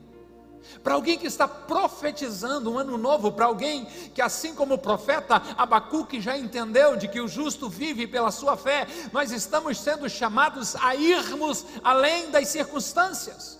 Para 0.83 0.95
alguém 0.95 1.17
que 1.17 1.27
está 1.27 1.47
profetizando 1.47 2.71
um 2.71 2.77
ano 2.79 2.97
novo, 2.97 3.31
para 3.31 3.45
alguém 3.45 3.85
que, 4.15 4.21
assim 4.21 4.55
como 4.55 4.73
o 4.73 4.79
profeta 4.79 5.35
Abacuque 5.55 6.19
já 6.19 6.35
entendeu 6.35 6.95
de 6.95 7.07
que 7.07 7.21
o 7.21 7.27
justo 7.27 7.69
vive 7.69 8.07
pela 8.07 8.31
sua 8.31 8.57
fé, 8.57 8.87
nós 9.13 9.31
estamos 9.31 9.79
sendo 9.79 10.09
chamados 10.09 10.75
a 10.77 10.95
irmos 10.95 11.65
além 11.83 12.31
das 12.31 12.47
circunstâncias. 12.47 13.59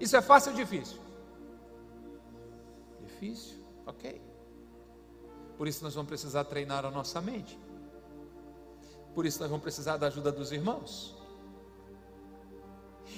Isso 0.00 0.16
é 0.16 0.20
fácil 0.20 0.50
ou 0.50 0.58
difícil? 0.58 0.98
Difícil. 3.00 3.55
Ok. 3.86 4.20
Por 5.56 5.66
isso 5.66 5.82
nós 5.82 5.94
vamos 5.94 6.08
precisar 6.08 6.44
treinar 6.44 6.84
a 6.84 6.90
nossa 6.90 7.20
mente. 7.20 7.58
Por 9.14 9.24
isso 9.24 9.40
nós 9.40 9.48
vamos 9.48 9.62
precisar 9.62 9.96
da 9.96 10.08
ajuda 10.08 10.30
dos 10.30 10.52
irmãos. 10.52 11.16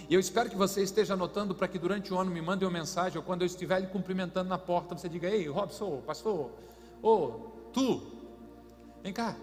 E 0.09 0.15
eu 0.15 0.21
espero 0.21 0.49
que 0.49 0.57
você 0.57 0.83
esteja 0.83 1.15
anotando 1.15 1.55
para 1.55 1.67
que 1.67 1.79
durante 1.79 2.13
o 2.13 2.19
ano 2.19 2.31
me 2.31 2.41
mande 2.41 2.65
uma 2.65 2.71
mensagem, 2.71 3.19
ou 3.19 3.25
quando 3.25 3.43
eu 3.43 3.47
estiver 3.47 3.81
lhe 3.81 3.87
cumprimentando 3.87 4.49
na 4.49 4.59
porta, 4.59 4.97
você 4.97 5.09
diga: 5.09 5.29
Ei, 5.29 5.49
Robson, 5.49 6.01
pastor, 6.03 6.51
oh, 7.03 7.51
tu, 7.73 8.03
vem 9.03 9.13
cá. 9.13 9.37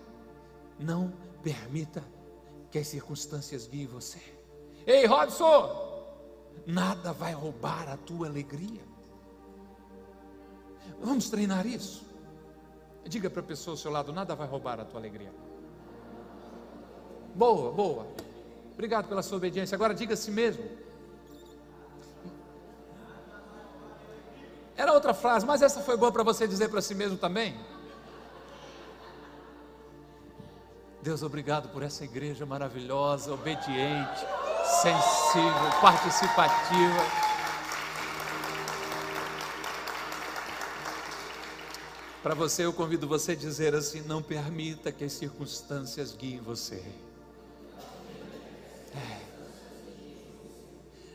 Não 0.80 1.12
permita 1.42 2.04
que 2.72 2.78
as 2.78 2.88
circunstâncias 2.88 3.68
guiem 3.68 3.88
você. 3.88 4.22
Ei, 4.86 5.06
Robson, 5.06 6.06
nada 6.66 7.12
vai 7.12 7.34
roubar 7.34 7.90
a 7.90 7.98
tua 7.98 8.28
alegria. 8.28 8.82
Vamos 11.00 11.30
treinar 11.30 11.66
isso. 11.66 12.04
Diga 13.06 13.30
para 13.30 13.42
a 13.42 13.44
pessoa 13.44 13.74
ao 13.74 13.78
seu 13.78 13.92
lado: 13.92 14.12
nada 14.12 14.36
vai 14.36 14.48
roubar 14.48 14.80
a 14.80 14.86
tua 14.86 15.00
alegria. 15.00 15.32
Boa, 17.36 17.72
boa. 17.72 18.08
Obrigado 18.74 19.08
pela 19.08 19.22
sua 19.22 19.38
obediência. 19.38 19.76
Agora 19.76 19.94
diga 19.94 20.14
a 20.14 20.18
si 20.18 20.32
mesmo. 20.32 20.64
Era 24.78 24.92
outra 24.92 25.14
frase, 25.14 25.46
mas 25.46 25.62
essa 25.62 25.80
foi 25.82 25.96
boa 25.96 26.12
para 26.12 26.24
você 26.24 26.48
dizer 26.48 26.70
para 26.70 26.82
si 26.82 26.94
mesmo 26.94 27.18
também. 27.18 27.56
Deus, 31.02 31.22
obrigado 31.22 31.70
por 31.70 31.84
essa 31.84 32.04
igreja 32.04 32.46
maravilhosa, 32.46 33.32
obediente, 33.32 34.26
sensível, 34.82 35.72
participativa. 35.80 37.25
Para 42.26 42.34
você, 42.34 42.66
eu 42.66 42.74
convido 42.74 43.08
você 43.08 43.34
a 43.34 43.36
dizer 43.36 43.76
assim: 43.76 44.02
não 44.02 44.20
permita 44.20 44.92
que 44.92 45.04
as 45.04 45.14
circunstâncias 45.14 46.16
guiem 46.16 46.40
você. 46.40 46.84
É. 48.96 49.20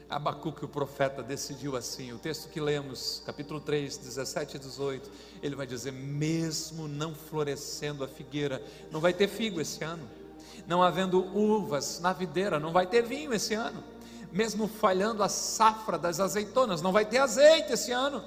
Abacuque, 0.09 0.65
o 0.65 0.69
profeta, 0.69 1.21
decidiu 1.21 1.75
assim. 1.75 2.13
O 2.13 2.19
texto 2.19 2.49
que 2.49 2.61
lemos, 2.61 3.25
capítulo 3.27 3.59
3, 3.59 3.97
17 3.97 4.55
e 4.55 4.61
18, 4.61 5.11
ele 5.43 5.57
vai 5.57 5.67
dizer: 5.67 5.91
mesmo 5.91 6.87
não 6.87 7.13
florescendo 7.13 8.05
a 8.05 8.07
figueira, 8.07 8.65
não 8.93 9.01
vai 9.01 9.13
ter 9.13 9.27
figo 9.27 9.61
esse 9.61 9.83
ano, 9.83 10.09
não 10.65 10.81
havendo 10.81 11.27
uvas 11.37 11.99
na 11.99 12.13
videira, 12.13 12.61
não 12.61 12.71
vai 12.71 12.87
ter 12.87 13.03
vinho 13.03 13.35
esse 13.35 13.55
ano, 13.55 13.83
mesmo 14.31 14.69
falhando 14.69 15.25
a 15.25 15.29
safra 15.29 15.99
das 15.99 16.21
azeitonas, 16.21 16.81
não 16.81 16.93
vai 16.93 17.05
ter 17.05 17.19
azeite 17.19 17.73
esse 17.73 17.91
ano 17.91 18.25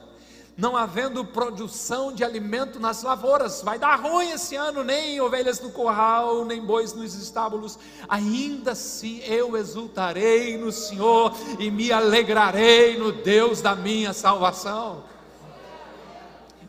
não 0.55 0.77
havendo 0.77 1.25
produção 1.25 2.13
de 2.13 2.23
alimento 2.23 2.79
nas 2.79 3.01
lavouras, 3.01 3.61
vai 3.61 3.79
dar 3.79 3.95
ruim 3.95 4.31
esse 4.31 4.55
ano, 4.55 4.83
nem 4.83 5.19
ovelhas 5.19 5.59
no 5.59 5.71
curral, 5.71 6.45
nem 6.45 6.61
bois 6.61 6.93
nos 6.93 7.15
estábulos, 7.15 7.79
ainda 8.07 8.73
assim 8.73 9.19
eu 9.25 9.57
exultarei 9.57 10.57
no 10.57 10.71
Senhor 10.71 11.33
e 11.59 11.71
me 11.71 11.91
alegrarei 11.91 12.97
no 12.97 13.11
Deus 13.11 13.61
da 13.61 13.75
minha 13.75 14.13
salvação 14.13 15.12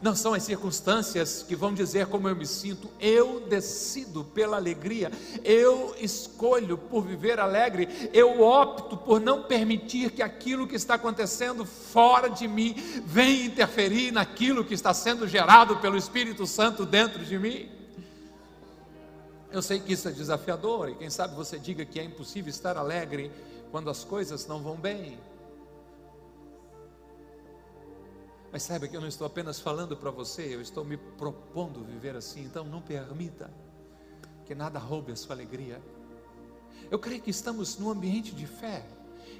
não 0.04 0.14
são 0.14 0.34
as 0.34 0.42
circunstâncias 0.42 1.42
que 1.42 1.56
vão 1.56 1.72
dizer 1.72 2.08
como 2.08 2.28
eu 2.28 2.36
me 2.36 2.46
sinto, 2.46 2.90
eu 3.00 3.40
decido 3.48 4.22
pela 4.22 4.58
alegria, 4.58 5.10
eu 5.42 5.96
escolho 5.98 6.76
por 6.76 7.06
viver 7.06 7.40
alegre, 7.40 7.88
eu 8.12 8.42
opto 8.42 8.98
por 8.98 9.18
não 9.18 9.44
permitir 9.44 10.10
que 10.10 10.22
aquilo 10.22 10.68
que 10.68 10.76
está 10.76 10.96
acontecendo 10.96 11.64
fora 11.64 12.28
de 12.28 12.46
mim 12.46 12.74
venha 13.06 13.46
interferir 13.46 14.12
naquilo 14.12 14.62
que 14.62 14.74
está 14.74 14.92
sendo 14.92 15.26
gerado 15.26 15.76
pelo 15.78 15.96
Espírito 15.96 16.46
Santo 16.46 16.84
dentro 16.84 17.24
de 17.24 17.38
mim. 17.38 17.70
Eu 19.50 19.62
sei 19.62 19.80
que 19.80 19.94
isso 19.94 20.06
é 20.06 20.12
desafiador, 20.12 20.90
e 20.90 20.96
quem 20.96 21.08
sabe 21.08 21.34
você 21.34 21.58
diga 21.58 21.82
que 21.82 21.98
é 21.98 22.04
impossível 22.04 22.50
estar 22.50 22.76
alegre 22.76 23.32
quando 23.70 23.88
as 23.88 24.04
coisas 24.04 24.46
não 24.46 24.62
vão 24.62 24.76
bem. 24.76 25.16
Mas 28.54 28.62
saiba 28.62 28.86
que 28.86 28.96
eu 28.96 29.00
não 29.00 29.08
estou 29.08 29.26
apenas 29.26 29.58
falando 29.58 29.96
para 29.96 30.12
você, 30.12 30.54
eu 30.54 30.60
estou 30.60 30.84
me 30.84 30.96
propondo 30.96 31.82
viver 31.84 32.14
assim. 32.14 32.44
Então 32.44 32.64
não 32.64 32.80
permita 32.80 33.50
que 34.46 34.54
nada 34.54 34.78
roube 34.78 35.10
a 35.10 35.16
sua 35.16 35.34
alegria. 35.34 35.82
Eu 36.88 36.96
creio 37.00 37.20
que 37.20 37.32
estamos 37.32 37.76
num 37.80 37.90
ambiente 37.90 38.32
de 38.32 38.46
fé, 38.46 38.86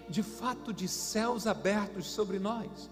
de 0.08 0.20
fato 0.20 0.72
de 0.72 0.88
céus 0.88 1.46
abertos 1.46 2.06
sobre 2.06 2.40
nós. 2.40 2.90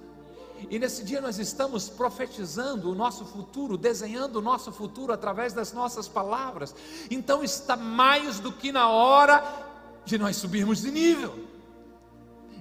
E 0.71 0.79
nesse 0.79 1.03
dia 1.03 1.21
nós 1.21 1.41
estamos 1.41 1.89
profetizando 1.89 2.93
o 2.93 2.95
nosso 2.95 3.25
futuro, 3.25 3.77
desenhando 3.77 4.37
o 4.37 4.41
nosso 4.41 4.71
futuro 4.71 5.13
através 5.13 5.53
das 5.53 5.73
nossas 5.73 6.07
palavras. 6.07 6.73
Então 7.11 7.43
está 7.43 7.77
mais 7.77 8.39
do 8.39 8.53
que 8.53 8.71
na 8.71 8.89
hora 8.89 9.43
de 10.05 10.17
nós 10.19 10.37
subirmos 10.37 10.83
de 10.83 10.93
nível, 10.93 11.37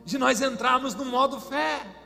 de 0.03 0.18
nós 0.18 0.41
entrarmos 0.41 0.96
no 0.96 1.06
modo 1.06 1.39
fé. 1.39 2.00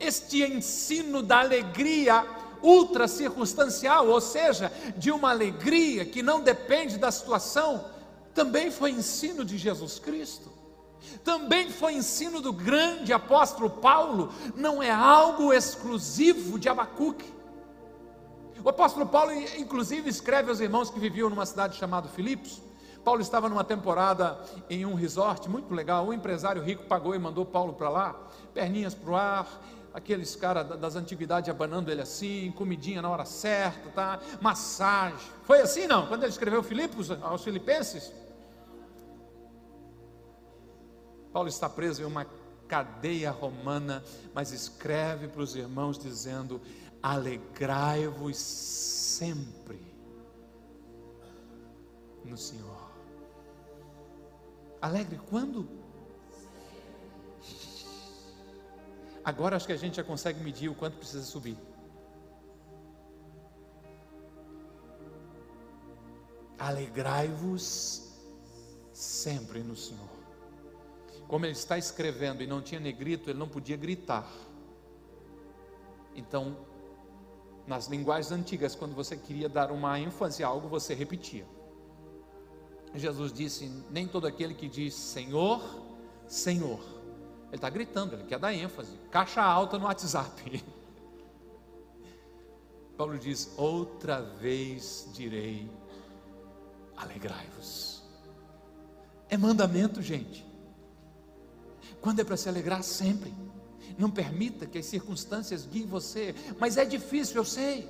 Este 0.00 0.42
ensino 0.42 1.22
da 1.22 1.40
alegria 1.40 2.24
ultra 2.62 3.06
circunstancial, 3.06 4.08
ou 4.08 4.20
seja, 4.20 4.72
de 4.96 5.10
uma 5.10 5.30
alegria 5.30 6.04
que 6.04 6.22
não 6.22 6.40
depende 6.40 6.96
da 6.96 7.12
situação, 7.12 7.84
também 8.34 8.70
foi 8.70 8.90
ensino 8.90 9.44
de 9.44 9.58
Jesus 9.58 9.98
Cristo. 9.98 10.50
Também 11.22 11.70
foi 11.70 11.94
ensino 11.94 12.40
do 12.40 12.52
grande 12.52 13.12
apóstolo 13.12 13.68
Paulo, 13.68 14.32
não 14.56 14.82
é 14.82 14.90
algo 14.90 15.52
exclusivo 15.52 16.58
de 16.58 16.68
Abacuque. 16.68 17.32
O 18.64 18.68
apóstolo 18.70 19.06
Paulo, 19.06 19.30
inclusive, 19.58 20.08
escreve 20.08 20.48
aos 20.48 20.60
irmãos 20.60 20.88
que 20.88 20.98
viviam 20.98 21.28
numa 21.28 21.44
cidade 21.44 21.76
chamada 21.76 22.08
Filipos. 22.08 22.62
Paulo 23.04 23.20
estava 23.20 23.50
numa 23.50 23.62
temporada 23.62 24.38
em 24.70 24.86
um 24.86 24.94
resort 24.94 25.50
muito 25.50 25.74
legal. 25.74 26.06
Um 26.06 26.12
empresário 26.14 26.62
rico 26.62 26.84
pagou 26.84 27.14
e 27.14 27.18
mandou 27.18 27.44
Paulo 27.44 27.74
para 27.74 27.90
lá, 27.90 28.16
perninhas 28.54 28.94
para 28.94 29.10
o 29.10 29.14
ar, 29.14 29.62
aqueles 29.94 30.34
caras 30.34 30.68
das 30.80 30.96
antiguidades 30.96 31.48
abanando 31.48 31.88
ele 31.88 32.02
assim, 32.02 32.52
comidinha 32.56 33.00
na 33.00 33.08
hora 33.08 33.24
certa, 33.24 33.88
tá? 33.90 34.20
Massagem. 34.40 35.16
Foi 35.44 35.60
assim 35.60 35.86
não? 35.86 36.08
Quando 36.08 36.24
ele 36.24 36.32
escreveu 36.32 36.64
Filipos 36.64 37.12
aos 37.12 37.44
Filipenses? 37.44 38.12
Paulo 41.32 41.48
está 41.48 41.68
preso 41.68 42.02
em 42.02 42.04
uma 42.04 42.26
cadeia 42.66 43.30
romana, 43.30 44.02
mas 44.34 44.50
escreve 44.50 45.28
para 45.28 45.42
os 45.42 45.54
irmãos 45.54 45.96
dizendo: 45.96 46.60
alegrai-vos 47.00 48.36
sempre 48.36 49.80
no 52.24 52.36
Senhor. 52.36 52.90
Alegre 54.82 55.20
quando? 55.30 55.83
Agora 59.24 59.56
acho 59.56 59.66
que 59.66 59.72
a 59.72 59.76
gente 59.76 59.96
já 59.96 60.04
consegue 60.04 60.40
medir 60.40 60.68
o 60.68 60.74
quanto 60.74 60.98
precisa 60.98 61.24
subir. 61.24 61.56
Alegrai-vos 66.58 68.12
sempre 68.92 69.60
no 69.62 69.74
Senhor. 69.76 70.08
Como 71.26 71.46
ele 71.46 71.52
está 71.52 71.78
escrevendo 71.78 72.42
e 72.42 72.46
não 72.46 72.60
tinha 72.60 72.80
negrito, 72.80 73.30
ele 73.30 73.38
não 73.38 73.48
podia 73.48 73.76
gritar. 73.76 74.30
Então, 76.14 76.56
Nas 77.66 77.86
linguagens 77.86 78.30
antigas, 78.30 78.74
quando 78.74 78.94
você 78.94 79.16
queria 79.16 79.48
dar 79.48 79.72
uma 79.72 79.98
ênfase 79.98 80.44
a 80.44 80.48
algo, 80.48 80.68
você 80.68 80.92
repetia. 80.94 81.46
Jesus 82.94 83.32
disse: 83.32 83.70
Nem 83.90 84.06
todo 84.06 84.26
aquele 84.26 84.54
que 84.54 84.68
diz 84.68 84.94
Senhor, 84.94 85.62
Senhor. 86.28 86.80
Ele 87.54 87.58
está 87.58 87.70
gritando, 87.70 88.16
ele 88.16 88.24
quer 88.24 88.36
dar 88.36 88.52
ênfase. 88.52 88.98
Caixa 89.12 89.40
alta 89.40 89.78
no 89.78 89.84
WhatsApp. 89.84 90.60
Paulo 92.98 93.16
diz: 93.16 93.54
Outra 93.56 94.20
vez 94.20 95.08
direi, 95.12 95.70
alegrai-vos. 96.96 98.02
É 99.28 99.36
mandamento, 99.36 100.02
gente. 100.02 100.44
Quando 102.00 102.18
é 102.18 102.24
para 102.24 102.36
se 102.36 102.48
alegrar, 102.48 102.82
sempre. 102.82 103.32
Não 103.96 104.10
permita 104.10 104.66
que 104.66 104.78
as 104.78 104.86
circunstâncias 104.86 105.64
guiem 105.64 105.86
você. 105.86 106.34
Mas 106.58 106.76
é 106.76 106.84
difícil, 106.84 107.36
eu 107.36 107.44
sei. 107.44 107.88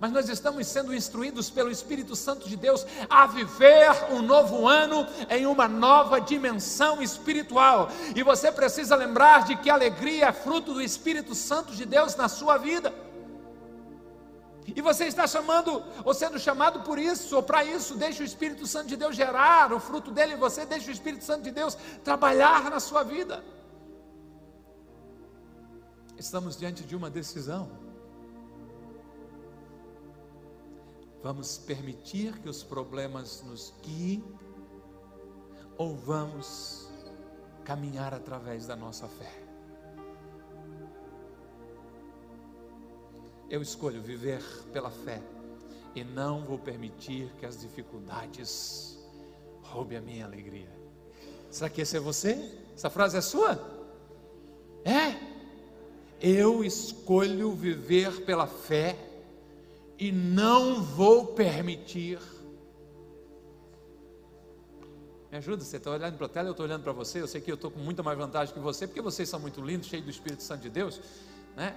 Mas 0.00 0.12
nós 0.12 0.30
estamos 0.30 0.66
sendo 0.66 0.94
instruídos 0.94 1.50
pelo 1.50 1.70
Espírito 1.70 2.16
Santo 2.16 2.48
de 2.48 2.56
Deus 2.56 2.86
a 3.08 3.26
viver 3.26 3.90
um 4.10 4.22
novo 4.22 4.66
ano 4.66 5.06
em 5.28 5.44
uma 5.44 5.68
nova 5.68 6.18
dimensão 6.18 7.02
espiritual. 7.02 7.90
E 8.16 8.22
você 8.22 8.50
precisa 8.50 8.96
lembrar 8.96 9.44
de 9.44 9.56
que 9.56 9.68
alegria 9.68 10.28
é 10.28 10.32
fruto 10.32 10.72
do 10.72 10.80
Espírito 10.80 11.34
Santo 11.34 11.74
de 11.74 11.84
Deus 11.84 12.16
na 12.16 12.30
sua 12.30 12.56
vida. 12.56 12.94
E 14.74 14.80
você 14.80 15.04
está 15.04 15.26
chamando, 15.26 15.82
ou 16.02 16.14
sendo 16.14 16.38
chamado 16.38 16.80
por 16.80 16.98
isso, 16.98 17.36
ou 17.36 17.42
para 17.42 17.62
isso, 17.62 17.94
deixe 17.94 18.22
o 18.22 18.24
Espírito 18.24 18.66
Santo 18.66 18.88
de 18.88 18.96
Deus 18.96 19.14
gerar 19.14 19.70
o 19.70 19.80
fruto 19.80 20.10
dele 20.10 20.32
em 20.32 20.38
você, 20.38 20.64
deixe 20.64 20.88
o 20.88 20.92
Espírito 20.92 21.24
Santo 21.24 21.42
de 21.42 21.50
Deus 21.50 21.76
trabalhar 22.02 22.70
na 22.70 22.80
sua 22.80 23.02
vida. 23.02 23.44
Estamos 26.16 26.56
diante 26.56 26.84
de 26.84 26.96
uma 26.96 27.10
decisão. 27.10 27.89
Vamos 31.22 31.58
permitir 31.58 32.38
que 32.38 32.48
os 32.48 32.62
problemas 32.62 33.42
nos 33.42 33.74
guiem, 33.82 34.24
ou 35.76 35.94
vamos 35.94 36.88
caminhar 37.64 38.14
através 38.14 38.66
da 38.66 38.74
nossa 38.74 39.06
fé? 39.06 39.30
Eu 43.50 43.60
escolho 43.60 44.00
viver 44.00 44.42
pela 44.72 44.90
fé 44.90 45.22
e 45.94 46.04
não 46.04 46.44
vou 46.44 46.58
permitir 46.58 47.30
que 47.38 47.44
as 47.44 47.60
dificuldades 47.60 48.98
roubem 49.62 49.98
a 49.98 50.00
minha 50.00 50.24
alegria. 50.24 50.70
Será 51.50 51.68
que 51.68 51.80
esse 51.80 51.96
é 51.96 52.00
você? 52.00 52.60
Essa 52.74 52.88
frase 52.88 53.18
é 53.18 53.20
sua? 53.20 53.58
É. 54.84 55.28
Eu 56.20 56.62
escolho 56.62 57.52
viver 57.52 58.24
pela 58.24 58.46
fé 58.46 59.09
e 60.00 60.10
não 60.10 60.82
vou 60.82 61.26
permitir. 61.26 62.18
Me 65.30 65.36
ajuda, 65.36 65.62
você 65.62 65.76
está 65.76 65.90
olhando 65.90 66.16
para 66.16 66.26
a 66.26 66.28
tela, 66.28 66.48
eu 66.48 66.52
estou 66.52 66.64
olhando 66.64 66.82
para 66.82 66.92
você. 66.92 67.20
Eu 67.20 67.28
sei 67.28 67.40
que 67.40 67.50
eu 67.50 67.54
estou 67.54 67.70
com 67.70 67.78
muita 67.78 68.02
mais 68.02 68.16
vantagem 68.16 68.54
que 68.54 68.58
você, 68.58 68.86
porque 68.86 69.02
vocês 69.02 69.28
são 69.28 69.38
muito 69.38 69.60
lindos, 69.60 69.88
cheios 69.88 70.04
do 70.04 70.10
Espírito 70.10 70.42
Santo 70.42 70.62
de 70.62 70.70
Deus, 70.70 71.00
né? 71.54 71.76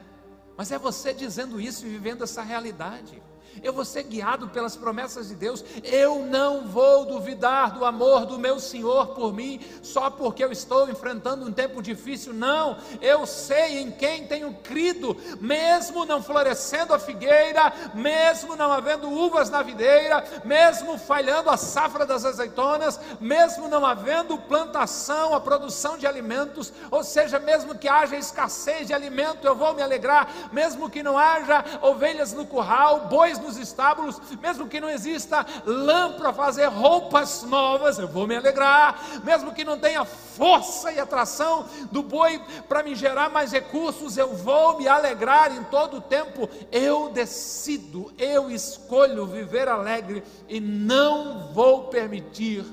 Mas 0.55 0.71
é 0.71 0.79
você 0.79 1.13
dizendo 1.13 1.59
isso 1.59 1.85
e 1.85 1.89
vivendo 1.89 2.23
essa 2.23 2.41
realidade 2.41 3.21
eu 3.61 3.73
vou 3.73 3.85
ser 3.85 4.03
guiado 4.03 4.49
pelas 4.49 4.75
promessas 4.75 5.27
de 5.27 5.35
Deus, 5.35 5.63
eu 5.83 6.19
não 6.25 6.67
vou 6.67 7.05
duvidar 7.05 7.71
do 7.71 7.85
amor 7.85 8.25
do 8.25 8.39
meu 8.39 8.59
Senhor 8.59 9.07
por 9.07 9.33
mim, 9.33 9.59
só 9.81 10.09
porque 10.09 10.43
eu 10.43 10.51
estou 10.51 10.89
enfrentando 10.89 11.45
um 11.45 11.51
tempo 11.51 11.81
difícil, 11.81 12.33
não, 12.33 12.77
eu 13.01 13.25
sei 13.25 13.79
em 13.79 13.91
quem 13.91 14.25
tenho 14.25 14.53
crido, 14.55 15.15
mesmo 15.39 16.05
não 16.05 16.21
florescendo 16.21 16.93
a 16.93 16.99
figueira, 16.99 17.71
mesmo 17.93 18.55
não 18.55 18.71
havendo 18.71 19.09
uvas 19.09 19.49
na 19.49 19.61
videira, 19.61 20.23
mesmo 20.43 20.97
falhando 20.97 21.49
a 21.49 21.57
safra 21.57 22.05
das 22.05 22.25
azeitonas, 22.25 22.99
mesmo 23.19 23.67
não 23.67 23.85
havendo 23.85 24.37
plantação, 24.37 25.33
a 25.33 25.39
produção 25.39 25.97
de 25.97 26.07
alimentos, 26.07 26.73
ou 26.89 27.03
seja, 27.03 27.39
mesmo 27.39 27.77
que 27.77 27.87
haja 27.87 28.15
escassez 28.15 28.87
de 28.87 28.93
alimento, 28.93 29.45
eu 29.45 29.55
vou 29.55 29.73
me 29.73 29.81
alegrar, 29.81 30.27
mesmo 30.51 30.89
que 30.89 31.03
não 31.03 31.17
haja 31.17 31.63
ovelhas 31.81 32.33
no 32.33 32.45
curral, 32.45 33.07
bois 33.07 33.32
nos 33.39 33.57
estábulos, 33.57 34.19
mesmo 34.41 34.67
que 34.67 34.79
não 34.79 34.89
exista 34.89 35.45
lã 35.65 36.13
para 36.13 36.33
fazer 36.33 36.65
roupas 36.65 37.43
novas, 37.43 37.99
eu 37.99 38.07
vou 38.07 38.27
me 38.27 38.35
alegrar, 38.35 39.21
mesmo 39.23 39.53
que 39.53 39.63
não 39.63 39.79
tenha 39.79 40.03
força 40.03 40.91
e 40.91 40.99
atração 40.99 41.65
do 41.91 42.03
boi 42.03 42.41
para 42.67 42.83
me 42.83 42.95
gerar 42.95 43.29
mais 43.29 43.51
recursos, 43.51 44.17
eu 44.17 44.35
vou 44.35 44.77
me 44.77 44.87
alegrar 44.87 45.55
em 45.55 45.63
todo 45.65 45.97
o 45.97 46.01
tempo. 46.01 46.49
Eu 46.71 47.09
decido, 47.09 48.11
eu 48.17 48.51
escolho 48.51 49.25
viver 49.25 49.67
alegre 49.67 50.23
e 50.47 50.59
não 50.59 51.51
vou 51.53 51.87
permitir 51.87 52.65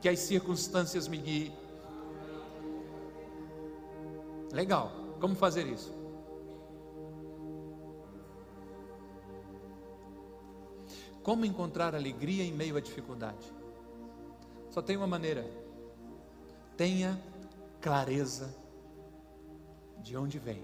que 0.00 0.08
as 0.08 0.18
circunstâncias 0.18 1.08
me 1.08 1.16
guiem. 1.16 1.56
Legal, 4.52 4.92
como 5.20 5.34
fazer 5.34 5.66
isso? 5.66 5.93
Como 11.24 11.46
encontrar 11.46 11.94
alegria 11.94 12.44
em 12.44 12.52
meio 12.52 12.76
à 12.76 12.80
dificuldade? 12.80 13.50
Só 14.70 14.82
tem 14.82 14.94
uma 14.94 15.06
maneira. 15.06 15.50
Tenha 16.76 17.18
clareza 17.80 18.54
de 20.02 20.18
onde 20.18 20.38
vem 20.38 20.62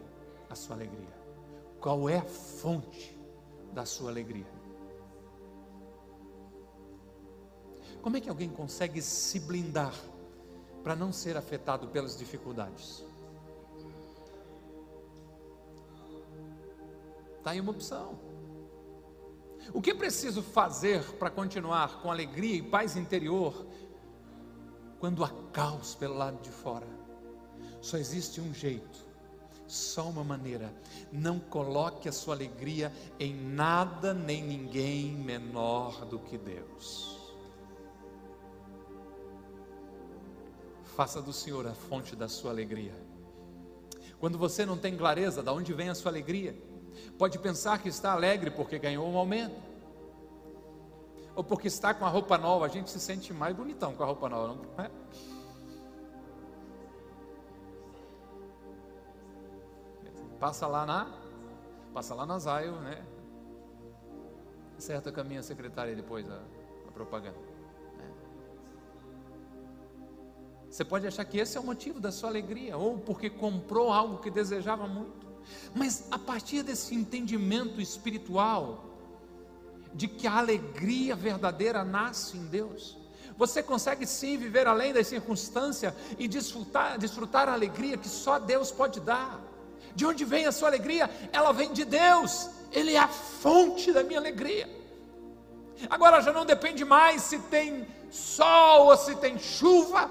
a 0.51 0.55
sua 0.55 0.77
alegria. 0.77 1.18
Qual 1.81 2.11
é 2.11 2.18
a 2.18 2.25
fonte 2.25 3.18
da 3.73 3.87
sua 3.87 4.11
alegria? 4.11 4.46
Como 8.03 8.18
é 8.18 8.20
que 8.20 8.29
alguém 8.29 8.51
consegue 8.51 9.01
se 9.01 9.40
blindar 9.40 9.94
para 10.85 10.94
não 10.94 11.11
ser 11.11 11.38
afetado 11.38 11.88
pelas 11.88 12.18
dificuldades? 12.18 13.03
Está 17.38 17.53
aí 17.53 17.61
uma 17.61 17.73
opção. 17.73 18.30
O 19.73 19.81
que 19.81 19.95
preciso 19.95 20.43
fazer 20.43 21.03
para 21.13 21.31
continuar 21.31 22.01
com 22.03 22.11
alegria 22.11 22.57
e 22.57 22.63
paz 22.63 22.97
interior 22.97 23.67
quando 24.99 25.25
há 25.25 25.31
caos 25.53 25.95
pelo 25.95 26.15
lado 26.15 26.41
de 26.43 26.51
fora? 26.51 26.87
Só 27.81 27.97
existe 27.97 28.41
um 28.41 28.53
jeito, 28.53 29.07
só 29.67 30.09
uma 30.09 30.25
maneira. 30.25 30.75
Não 31.13 31.39
coloque 31.39 32.09
a 32.09 32.13
sua 32.13 32.35
alegria 32.35 32.93
em 33.19 33.35
nada 33.35 34.13
nem 34.13 34.43
ninguém 34.43 35.13
menor 35.13 36.05
do 36.05 36.19
que 36.19 36.37
Deus. 36.37 37.19
Faça 40.83 41.23
do 41.23 41.33
Senhor 41.33 41.67
a 41.67 41.75
fonte 41.75 42.17
da 42.17 42.29
sua 42.29 42.51
alegria. 42.51 42.95
Quando 44.19 44.37
você 44.37 44.67
não 44.67 44.77
tem 44.77 44.97
clareza 44.97 45.43
de 45.43 45.49
onde 45.49 45.73
vem 45.73 45.89
a 45.89 45.95
sua 45.95 46.11
alegria, 46.11 46.55
Pode 47.18 47.38
pensar 47.38 47.81
que 47.81 47.88
está 47.88 48.12
alegre 48.12 48.50
porque 48.50 48.79
ganhou 48.79 49.09
um 49.09 49.16
aumento. 49.16 49.61
Ou 51.35 51.44
porque 51.44 51.68
está 51.68 51.94
com 51.94 52.05
a 52.05 52.09
roupa 52.09 52.37
nova. 52.37 52.66
A 52.66 52.68
gente 52.68 52.90
se 52.90 53.00
sente 53.00 53.33
mais 53.33 53.55
bonitão 53.55 53.94
com 53.94 54.03
a 54.03 54.07
roupa 54.07 54.29
nova, 54.29 54.55
não 54.55 54.85
é? 54.85 54.90
Passa 60.38 60.66
lá 60.66 60.87
na. 60.87 61.07
Passa 61.92 62.14
lá 62.14 62.24
na 62.24 62.38
Zaio, 62.38 62.72
né? 62.81 63.05
Certa 64.79 65.12
com 65.12 65.20
a 65.20 65.24
minha 65.24 65.42
secretária 65.42 65.94
depois 65.94 66.29
a, 66.31 66.40
a 66.88 66.92
propaganda. 66.92 67.38
Né? 67.98 68.11
Você 70.70 70.83
pode 70.85 71.07
achar 71.07 71.24
que 71.26 71.38
esse 71.38 71.59
é 71.59 71.61
o 71.61 71.64
motivo 71.64 72.00
da 72.00 72.11
sua 72.11 72.31
alegria, 72.31 72.79
ou 72.79 72.98
porque 72.98 73.29
comprou 73.29 73.92
algo 73.92 74.18
que 74.18 74.31
desejava 74.31 74.88
muito. 74.88 75.30
Mas 75.74 76.05
a 76.11 76.18
partir 76.18 76.62
desse 76.62 76.94
entendimento 76.94 77.81
espiritual, 77.81 78.85
de 79.94 80.07
que 80.07 80.26
a 80.26 80.38
alegria 80.38 81.16
verdadeira 81.16 81.85
nasce 81.85 82.37
em 82.37 82.46
Deus, 82.46 82.96
você 83.37 83.62
consegue 83.62 84.07
sim 84.07 84.37
viver 84.37 84.66
além 84.66 84.92
das 84.92 85.07
circunstâncias 85.07 85.94
e 86.18 86.29
desfrutar, 86.29 86.98
desfrutar 86.98 87.48
a 87.48 87.53
alegria 87.53 87.96
que 87.96 88.09
só 88.09 88.38
Deus 88.38 88.70
pode 88.70 89.00
dar. 89.00 89.40
De 89.94 90.05
onde 90.05 90.24
vem 90.24 90.46
a 90.46 90.53
sua 90.53 90.68
alegria? 90.68 91.11
Ela 91.33 91.53
vem 91.53 91.72
de 91.72 91.85
Deus, 91.85 92.50
Ele 92.70 92.94
é 92.94 92.98
a 92.98 93.09
fonte 93.09 93.92
da 93.92 94.05
minha 94.05 94.18
alegria. 94.18 94.68
Agora 95.88 96.20
já 96.20 96.33
não 96.33 96.44
depende 96.44 96.85
mais 96.85 97.22
se 97.22 97.38
tem 97.38 97.87
sol 98.11 98.88
ou 98.88 98.96
se 98.96 99.14
tem 99.16 99.38
chuva, 99.38 100.11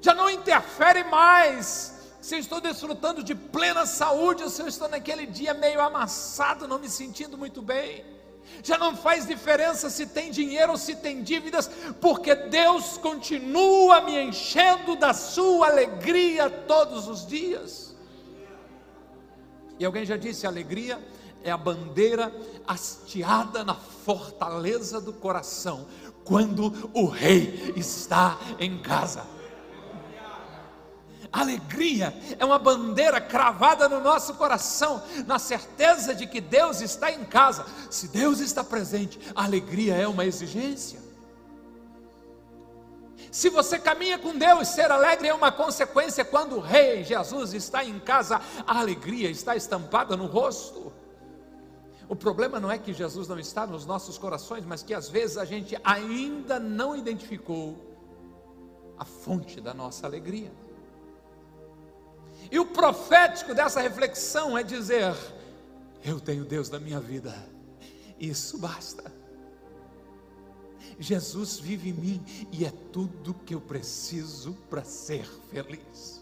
já 0.00 0.14
não 0.14 0.28
interfere 0.28 1.04
mais 1.04 1.97
se 2.28 2.34
eu 2.34 2.40
estou 2.40 2.60
desfrutando 2.60 3.22
de 3.24 3.34
plena 3.34 3.86
saúde, 3.86 4.42
ou 4.42 4.50
se 4.50 4.60
eu 4.60 4.68
estou 4.68 4.86
naquele 4.86 5.24
dia 5.24 5.54
meio 5.54 5.80
amassado, 5.80 6.68
não 6.68 6.78
me 6.78 6.86
sentindo 6.86 7.38
muito 7.38 7.62
bem. 7.62 8.04
Já 8.62 8.76
não 8.76 8.94
faz 8.94 9.26
diferença 9.26 9.88
se 9.88 10.06
tem 10.06 10.30
dinheiro 10.30 10.72
ou 10.72 10.78
se 10.78 10.94
tem 10.96 11.22
dívidas, 11.22 11.70
porque 12.02 12.34
Deus 12.34 12.98
continua 12.98 14.02
me 14.02 14.20
enchendo 14.20 14.94
da 14.94 15.14
sua 15.14 15.68
alegria 15.68 16.50
todos 16.50 17.08
os 17.08 17.26
dias. 17.26 17.96
E 19.78 19.84
alguém 19.86 20.04
já 20.04 20.18
disse: 20.18 20.46
alegria 20.46 21.02
é 21.42 21.50
a 21.50 21.56
bandeira 21.56 22.30
hasteada 22.66 23.64
na 23.64 23.74
fortaleza 23.74 25.00
do 25.00 25.14
coração, 25.14 25.86
quando 26.24 26.90
o 26.92 27.06
rei 27.06 27.72
está 27.74 28.38
em 28.58 28.82
casa. 28.82 29.37
Alegria 31.32 32.14
é 32.38 32.44
uma 32.44 32.58
bandeira 32.58 33.20
cravada 33.20 33.88
no 33.88 34.00
nosso 34.00 34.34
coração, 34.34 35.02
na 35.26 35.38
certeza 35.38 36.14
de 36.14 36.26
que 36.26 36.40
Deus 36.40 36.80
está 36.80 37.12
em 37.12 37.24
casa. 37.24 37.66
Se 37.90 38.08
Deus 38.08 38.40
está 38.40 38.64
presente, 38.64 39.18
alegria 39.34 39.94
é 39.94 40.08
uma 40.08 40.24
exigência. 40.24 41.00
Se 43.30 43.50
você 43.50 43.78
caminha 43.78 44.18
com 44.18 44.36
Deus, 44.36 44.68
ser 44.68 44.90
alegre 44.90 45.28
é 45.28 45.34
uma 45.34 45.52
consequência. 45.52 46.24
Quando 46.24 46.56
o 46.56 46.60
Rei 46.60 47.04
Jesus 47.04 47.52
está 47.52 47.84
em 47.84 47.98
casa, 48.00 48.40
a 48.66 48.78
alegria 48.78 49.30
está 49.30 49.54
estampada 49.54 50.16
no 50.16 50.26
rosto. 50.26 50.92
O 52.08 52.16
problema 52.16 52.58
não 52.58 52.70
é 52.70 52.78
que 52.78 52.94
Jesus 52.94 53.28
não 53.28 53.38
está 53.38 53.66
nos 53.66 53.84
nossos 53.84 54.16
corações, 54.16 54.64
mas 54.64 54.82
que 54.82 54.94
às 54.94 55.10
vezes 55.10 55.36
a 55.36 55.44
gente 55.44 55.78
ainda 55.84 56.58
não 56.58 56.96
identificou 56.96 57.76
a 58.96 59.04
fonte 59.04 59.60
da 59.60 59.74
nossa 59.74 60.06
alegria. 60.06 60.50
E 62.50 62.58
o 62.58 62.66
profético 62.66 63.54
dessa 63.54 63.80
reflexão 63.80 64.56
é 64.56 64.62
dizer: 64.62 65.14
Eu 66.04 66.20
tenho 66.20 66.44
Deus 66.44 66.70
na 66.70 66.78
minha 66.78 67.00
vida, 67.00 67.34
isso 68.18 68.58
basta. 68.58 69.18
Jesus 70.98 71.58
vive 71.58 71.90
em 71.90 71.92
mim 71.92 72.48
e 72.50 72.64
é 72.64 72.72
tudo 72.92 73.34
que 73.34 73.54
eu 73.54 73.60
preciso 73.60 74.54
para 74.68 74.82
ser 74.82 75.24
feliz. 75.50 76.18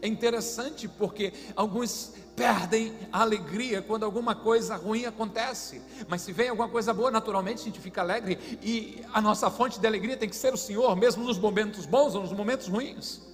É 0.00 0.06
interessante 0.06 0.86
porque 0.86 1.32
alguns 1.56 2.12
perdem 2.36 2.96
a 3.12 3.20
alegria 3.20 3.82
quando 3.82 4.04
alguma 4.04 4.34
coisa 4.34 4.76
ruim 4.76 5.04
acontece, 5.04 5.82
mas 6.08 6.22
se 6.22 6.32
vem 6.32 6.48
alguma 6.48 6.68
coisa 6.68 6.94
boa, 6.94 7.10
naturalmente 7.10 7.62
a 7.62 7.64
gente 7.64 7.80
fica 7.80 8.00
alegre 8.00 8.38
e 8.62 9.04
a 9.12 9.20
nossa 9.20 9.50
fonte 9.50 9.80
de 9.80 9.86
alegria 9.86 10.16
tem 10.16 10.28
que 10.28 10.36
ser 10.36 10.54
o 10.54 10.56
Senhor, 10.56 10.96
mesmo 10.96 11.24
nos 11.24 11.38
momentos 11.38 11.84
bons 11.84 12.14
ou 12.14 12.22
nos 12.22 12.32
momentos 12.32 12.68
ruins. 12.68 13.31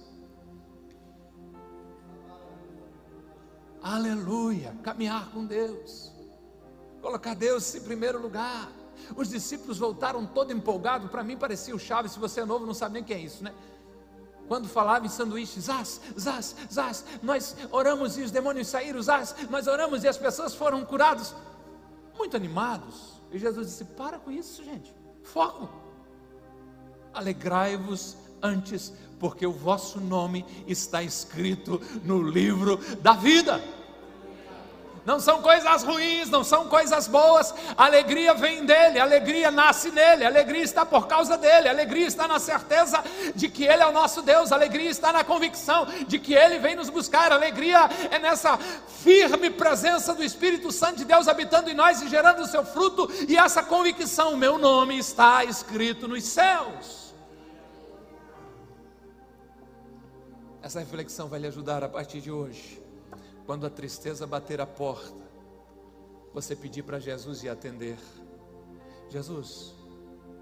Aleluia, 3.81 4.75
caminhar 4.83 5.29
com 5.31 5.45
Deus, 5.45 6.11
colocar 7.01 7.33
Deus 7.33 7.73
em 7.75 7.81
primeiro 7.81 8.21
lugar. 8.21 8.69
Os 9.15 9.29
discípulos 9.29 9.77
voltaram 9.77 10.25
todo 10.25 10.51
empolgados, 10.51 11.09
para 11.09 11.23
mim 11.23 11.37
parecia 11.37 11.73
o 11.73 11.79
Chaves, 11.79 12.11
se 12.11 12.19
você 12.19 12.41
é 12.41 12.45
novo 12.45 12.65
não 12.65 12.73
sabe 12.73 12.95
nem 12.95 13.03
o 13.03 13.05
que 13.05 13.13
é 13.13 13.19
isso, 13.19 13.43
né? 13.43 13.53
Quando 14.49 14.67
falava 14.67 15.05
em 15.05 15.09
sanduíche, 15.09 15.61
Zaz, 15.61 16.01
Zaz, 16.19 16.55
Zaz, 16.71 17.05
nós 17.21 17.55
oramos 17.71 18.17
e 18.17 18.23
os 18.23 18.31
demônios 18.31 18.67
saíram, 18.67 19.01
Zaz, 19.01 19.35
nós 19.49 19.67
oramos 19.67 20.03
e 20.03 20.07
as 20.07 20.17
pessoas 20.17 20.53
foram 20.53 20.83
curadas, 20.83 21.33
muito 22.17 22.35
animados. 22.35 23.13
E 23.31 23.37
Jesus 23.37 23.67
disse: 23.67 23.85
Para 23.85 24.19
com 24.19 24.31
isso, 24.31 24.63
gente, 24.63 24.93
foco. 25.23 25.69
Alegrai-vos 27.13 28.17
antes, 28.41 28.91
porque 29.19 29.45
o 29.45 29.51
vosso 29.51 29.99
nome 29.99 30.45
está 30.67 31.03
escrito 31.03 31.81
no 32.03 32.21
livro 32.21 32.77
da 33.01 33.13
vida 33.13 33.61
não 35.09 35.19
são 35.19 35.41
coisas 35.41 35.83
ruins, 35.83 36.29
não 36.29 36.43
são 36.43 36.67
coisas 36.67 37.07
boas. 37.07 37.51
A 37.75 37.85
alegria 37.85 38.35
vem 38.35 38.63
dele, 38.63 38.99
alegria 38.99 39.49
nasce 39.49 39.89
nele, 39.89 40.23
alegria 40.23 40.61
está 40.61 40.85
por 40.85 41.07
causa 41.07 41.35
dele, 41.35 41.67
alegria 41.67 42.05
está 42.05 42.27
na 42.27 42.37
certeza 42.37 43.03
de 43.33 43.49
que 43.49 43.63
ele 43.63 43.81
é 43.81 43.87
o 43.87 43.91
nosso 43.91 44.21
Deus, 44.21 44.51
alegria 44.51 44.87
está 44.87 45.11
na 45.11 45.23
convicção 45.23 45.87
de 46.07 46.19
que 46.19 46.35
ele 46.35 46.59
vem 46.59 46.75
nos 46.75 46.91
buscar, 46.91 47.31
alegria 47.31 47.89
é 48.11 48.19
nessa 48.19 48.55
firme 49.01 49.49
presença 49.49 50.13
do 50.13 50.23
Espírito 50.23 50.71
Santo 50.71 50.97
de 50.97 51.05
Deus 51.05 51.27
habitando 51.27 51.71
em 51.71 51.73
nós 51.73 52.03
e 52.03 52.07
gerando 52.07 52.43
o 52.43 52.47
seu 52.47 52.63
fruto, 52.63 53.09
e 53.27 53.35
essa 53.35 53.63
convicção: 53.63 54.37
meu 54.37 54.59
nome 54.59 54.99
está 54.99 55.43
escrito 55.43 56.07
nos 56.07 56.23
céus. 56.23 56.98
Essa 60.69 60.81
reflexão 60.81 61.27
vai 61.27 61.39
lhe 61.39 61.47
ajudar 61.47 61.83
a 61.83 61.89
partir 61.89 62.21
de 62.21 62.29
hoje 62.29 62.79
quando 63.43 63.65
a 63.65 63.71
tristeza 63.71 64.27
bater 64.27 64.61
a 64.61 64.67
porta, 64.67 65.27
você 66.31 66.55
pedir 66.55 66.83
para 66.83 66.99
Jesus 66.99 67.41
ir 67.41 67.49
atender. 67.49 67.97
Jesus, 69.09 69.73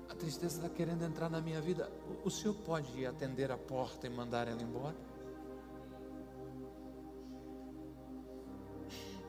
a 0.10 0.14
tristeza 0.14 0.58
está 0.58 0.68
querendo 0.68 1.06
entrar 1.06 1.30
na 1.30 1.40
minha 1.40 1.62
vida. 1.62 1.90
O, 2.26 2.30
senhor 2.30 2.54
pode 2.56 3.06
atender 3.06 3.50
a 3.54 3.58
porta 3.58 4.06
e 4.06 4.10
mandar 4.10 4.50
ela 4.50 4.62
embora? 4.62 4.98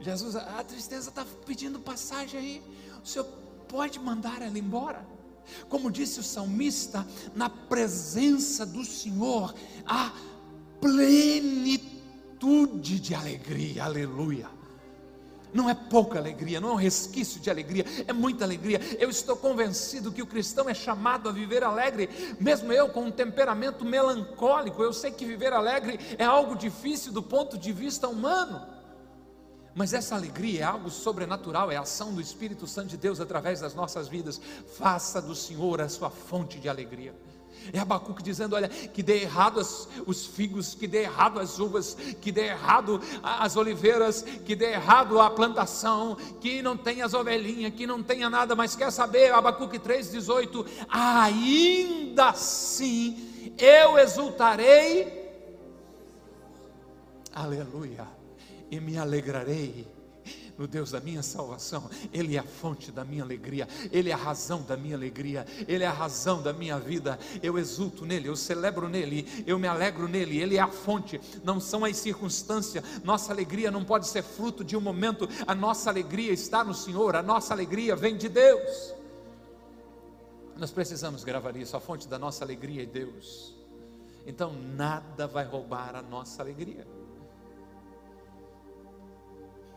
Jesus, 0.00 0.34
a 0.34 0.64
tristeza 0.64 1.10
está 1.10 1.24
pedindo 1.46 1.78
passagem 1.78 2.40
aí. 2.40 2.62
O 3.04 3.06
senhor 3.06 3.26
pode 3.68 4.00
mandar 4.00 4.42
ela 4.42 4.58
embora? 4.58 5.06
Como 5.68 5.92
disse 5.92 6.18
o 6.18 6.24
salmista, 6.24 7.06
na 7.36 7.48
presença 7.48 8.66
do 8.66 8.84
Senhor 8.84 9.54
há 9.86 10.12
plenitude 10.80 11.78
de 13.00 13.14
alegria, 13.14 13.84
aleluia. 13.84 14.58
Não 15.52 15.68
é 15.68 15.74
pouca 15.74 16.18
alegria, 16.18 16.60
não 16.60 16.70
é 16.70 16.72
um 16.72 16.76
resquício 16.76 17.40
de 17.40 17.48
alegria, 17.50 17.84
é 18.06 18.12
muita 18.12 18.44
alegria. 18.44 18.80
Eu 18.98 19.08
estou 19.08 19.34
convencido 19.36 20.12
que 20.12 20.22
o 20.22 20.26
cristão 20.26 20.68
é 20.68 20.74
chamado 20.74 21.28
a 21.28 21.32
viver 21.32 21.64
alegre, 21.64 22.08
mesmo 22.38 22.72
eu 22.72 22.90
com 22.90 23.04
um 23.04 23.10
temperamento 23.10 23.84
melancólico. 23.84 24.82
Eu 24.82 24.92
sei 24.92 25.10
que 25.10 25.24
viver 25.24 25.52
alegre 25.52 25.98
é 26.18 26.24
algo 26.24 26.54
difícil 26.54 27.12
do 27.12 27.22
ponto 27.22 27.56
de 27.56 27.72
vista 27.72 28.08
humano, 28.08 28.60
mas 29.74 29.94
essa 29.94 30.14
alegria 30.14 30.60
é 30.60 30.64
algo 30.64 30.90
sobrenatural, 30.90 31.70
é 31.70 31.76
a 31.76 31.82
ação 31.82 32.12
do 32.12 32.20
Espírito 32.20 32.66
Santo 32.66 32.88
de 32.88 32.96
Deus 32.96 33.20
através 33.20 33.60
das 33.60 33.74
nossas 33.74 34.06
vidas. 34.06 34.40
Faça 34.76 35.22
do 35.22 35.34
Senhor 35.34 35.80
a 35.80 35.88
sua 35.88 36.10
fonte 36.10 36.58
de 36.58 36.68
alegria. 36.68 37.14
É 37.72 37.78
Abacuque 37.78 38.22
dizendo: 38.22 38.54
olha, 38.54 38.68
que 38.68 39.02
dê 39.02 39.22
errado 39.22 39.60
as, 39.60 39.88
os 40.06 40.26
figos, 40.26 40.74
que 40.74 40.86
dê 40.86 41.02
errado 41.02 41.40
as 41.40 41.58
uvas, 41.58 41.94
que 42.20 42.32
dê 42.32 42.46
errado 42.46 43.00
as 43.22 43.56
oliveiras, 43.56 44.22
que 44.22 44.54
dê 44.54 44.72
errado 44.72 45.20
a 45.20 45.30
plantação, 45.30 46.16
que 46.40 46.62
não 46.62 46.76
tenha 46.76 47.04
as 47.04 47.14
ovelhinhas, 47.14 47.74
que 47.74 47.86
não 47.86 48.02
tenha 48.02 48.30
nada, 48.30 48.54
mas 48.54 48.74
quer 48.74 48.90
saber, 48.90 49.32
Abacuque 49.32 49.78
3,18: 49.78 50.66
ainda 50.88 52.30
assim 52.30 53.52
eu 53.58 53.98
exultarei, 53.98 55.30
aleluia, 57.34 58.06
e 58.70 58.80
me 58.80 58.96
alegrarei 58.96 59.97
no 60.58 60.66
Deus 60.66 60.90
da 60.90 61.00
minha 61.00 61.22
salvação. 61.22 61.88
Ele 62.12 62.36
é 62.36 62.40
a 62.40 62.42
fonte 62.42 62.90
da 62.90 63.04
minha 63.04 63.22
alegria, 63.22 63.68
Ele 63.92 64.10
é 64.10 64.12
a 64.12 64.16
razão 64.16 64.62
da 64.62 64.76
minha 64.76 64.96
alegria, 64.96 65.46
Ele 65.68 65.84
é 65.84 65.86
a 65.86 65.92
razão 65.92 66.42
da 66.42 66.52
minha 66.52 66.78
vida. 66.78 67.18
Eu 67.40 67.56
exulto 67.56 68.04
nele, 68.04 68.28
eu 68.28 68.36
celebro 68.36 68.88
nele, 68.88 69.44
eu 69.46 69.58
me 69.58 69.68
alegro 69.68 70.08
nele, 70.08 70.38
Ele 70.38 70.56
é 70.56 70.60
a 70.60 70.68
fonte, 70.68 71.20
não 71.44 71.60
são 71.60 71.84
as 71.84 71.96
circunstâncias. 71.96 72.84
Nossa 73.04 73.32
alegria 73.32 73.70
não 73.70 73.84
pode 73.84 74.08
ser 74.08 74.22
fruto 74.22 74.64
de 74.64 74.76
um 74.76 74.80
momento, 74.80 75.28
a 75.46 75.54
nossa 75.54 75.88
alegria 75.88 76.32
está 76.32 76.64
no 76.64 76.74
Senhor, 76.74 77.14
a 77.14 77.22
nossa 77.22 77.54
alegria 77.54 77.94
vem 77.94 78.16
de 78.16 78.28
Deus. 78.28 78.94
Nós 80.56 80.72
precisamos 80.72 81.22
gravar 81.22 81.56
isso, 81.56 81.76
a 81.76 81.80
fonte 81.80 82.08
da 82.08 82.18
nossa 82.18 82.44
alegria 82.44 82.82
é 82.82 82.86
Deus. 82.86 83.54
Então 84.26 84.52
nada 84.52 85.28
vai 85.28 85.44
roubar 85.44 85.94
a 85.94 86.02
nossa 86.02 86.42
alegria. 86.42 86.84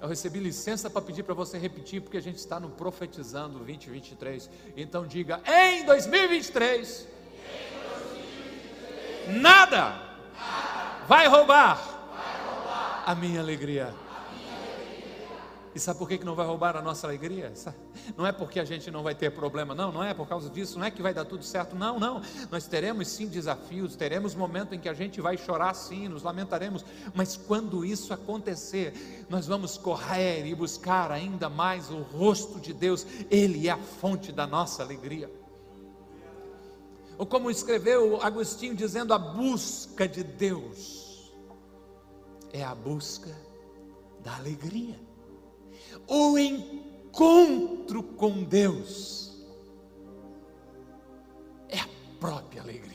Eu 0.01 0.07
recebi 0.07 0.39
licença 0.39 0.89
para 0.89 0.99
pedir 0.99 1.21
para 1.21 1.35
você 1.35 1.59
repetir, 1.59 2.01
porque 2.01 2.17
a 2.17 2.21
gente 2.21 2.37
está 2.37 2.59
no 2.59 2.71
Profetizando 2.71 3.59
2023. 3.59 4.49
Então 4.75 5.05
diga: 5.05 5.39
em 5.45 5.85
2023, 5.85 7.07
nada, 9.27 10.01
nada 10.33 11.05
vai, 11.07 11.27
roubar 11.27 11.75
vai 12.15 12.55
roubar 12.55 13.03
a 13.05 13.13
minha 13.13 13.39
alegria. 13.39 13.93
E 15.73 15.79
sabe 15.79 15.99
por 15.99 16.09
que, 16.09 16.23
não 16.23 16.35
vai 16.35 16.45
roubar 16.45 16.75
a 16.75 16.81
nossa 16.81 17.07
alegria? 17.07 17.53
Não 18.17 18.27
é 18.27 18.31
porque 18.31 18.59
a 18.59 18.65
gente 18.65 18.91
não 18.91 19.03
vai 19.03 19.15
ter 19.15 19.31
problema, 19.31 19.73
não, 19.73 19.91
não 19.91 20.03
é 20.03 20.13
por 20.13 20.27
causa 20.27 20.49
disso, 20.49 20.77
não 20.77 20.85
é 20.85 20.91
que 20.91 21.01
vai 21.01 21.13
dar 21.13 21.23
tudo 21.23 21.45
certo, 21.45 21.75
não, 21.75 21.97
não. 21.97 22.21
Nós 22.51 22.67
teremos 22.67 23.07
sim 23.07 23.27
desafios, 23.27 23.95
teremos 23.95 24.35
momento 24.35 24.75
em 24.75 24.79
que 24.79 24.89
a 24.89 24.93
gente 24.93 25.21
vai 25.21 25.37
chorar 25.37 25.73
sim, 25.73 26.09
nos 26.09 26.23
lamentaremos, 26.23 26.83
mas 27.13 27.37
quando 27.37 27.85
isso 27.85 28.13
acontecer, 28.13 29.25
nós 29.29 29.47
vamos 29.47 29.77
correr 29.77 30.45
e 30.45 30.53
buscar 30.53 31.09
ainda 31.09 31.49
mais 31.49 31.89
o 31.89 32.01
rosto 32.01 32.59
de 32.59 32.73
Deus, 32.73 33.05
Ele 33.29 33.69
é 33.69 33.71
a 33.71 33.77
fonte 33.77 34.31
da 34.33 34.45
nossa 34.45 34.83
alegria. 34.83 35.31
Ou 37.17 37.25
como 37.25 37.49
escreveu 37.49 38.21
Agostinho 38.21 38.75
dizendo, 38.75 39.13
a 39.13 39.17
busca 39.17 40.05
de 40.05 40.23
Deus 40.23 41.31
é 42.51 42.61
a 42.61 42.75
busca 42.75 43.33
da 44.21 44.35
alegria 44.35 45.10
o 46.07 46.37
encontro 46.37 48.03
com 48.03 48.43
Deus 48.43 49.41
é 51.69 51.79
a 51.79 51.87
própria 52.19 52.61
alegria. 52.61 52.90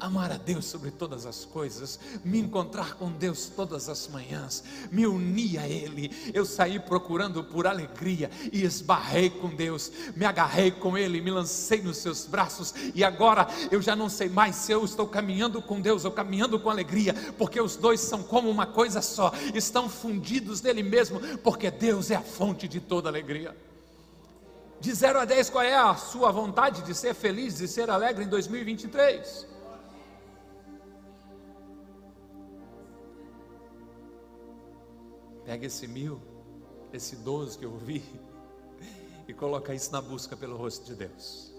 Amar 0.00 0.32
a 0.32 0.36
Deus 0.36 0.64
sobre 0.64 0.90
todas 0.90 1.26
as 1.26 1.44
coisas, 1.44 1.98
me 2.24 2.38
encontrar 2.38 2.94
com 2.94 3.10
Deus 3.10 3.50
todas 3.54 3.88
as 3.88 4.08
manhãs, 4.08 4.64
me 4.90 5.06
unir 5.06 5.58
a 5.58 5.68
Ele. 5.68 6.10
Eu 6.32 6.44
saí 6.44 6.78
procurando 6.78 7.42
por 7.44 7.66
alegria 7.66 8.30
e 8.52 8.62
esbarrei 8.62 9.30
com 9.30 9.48
Deus, 9.48 9.90
me 10.14 10.24
agarrei 10.24 10.70
com 10.70 10.96
Ele, 10.96 11.20
me 11.20 11.30
lancei 11.30 11.82
nos 11.82 11.98
seus 11.98 12.26
braços 12.26 12.74
e 12.94 13.04
agora 13.04 13.46
eu 13.70 13.80
já 13.80 13.94
não 13.94 14.08
sei 14.08 14.28
mais 14.28 14.56
se 14.56 14.72
eu 14.72 14.84
estou 14.84 15.06
caminhando 15.06 15.60
com 15.60 15.80
Deus 15.80 16.04
ou 16.04 16.10
caminhando 16.10 16.58
com 16.58 16.70
alegria, 16.70 17.14
porque 17.36 17.60
os 17.60 17.76
dois 17.76 18.00
são 18.00 18.22
como 18.22 18.50
uma 18.50 18.66
coisa 18.66 19.02
só, 19.02 19.32
estão 19.54 19.88
fundidos 19.88 20.62
nele 20.62 20.82
mesmo, 20.82 21.20
porque 21.38 21.70
Deus 21.70 22.10
é 22.10 22.14
a 22.14 22.22
fonte 22.22 22.68
de 22.68 22.80
toda 22.80 23.08
alegria. 23.08 23.56
De 24.80 24.94
0 24.94 25.18
a 25.18 25.24
10, 25.24 25.50
qual 25.50 25.64
é 25.64 25.74
a 25.74 25.94
sua 25.96 26.30
vontade 26.30 26.82
de 26.82 26.94
ser 26.94 27.12
feliz, 27.12 27.56
de 27.56 27.66
ser 27.66 27.90
alegre 27.90 28.24
em 28.24 28.28
2023? 28.28 29.57
Pega 35.48 35.64
esse 35.64 35.88
mil, 35.88 36.20
esse 36.92 37.16
doze 37.16 37.56
que 37.56 37.64
eu 37.64 37.72
ouvi, 37.72 38.04
e 39.26 39.32
coloca 39.32 39.74
isso 39.74 39.90
na 39.90 39.98
busca 39.98 40.36
pelo 40.36 40.58
rosto 40.58 40.84
de 40.84 40.94
Deus. 40.94 41.50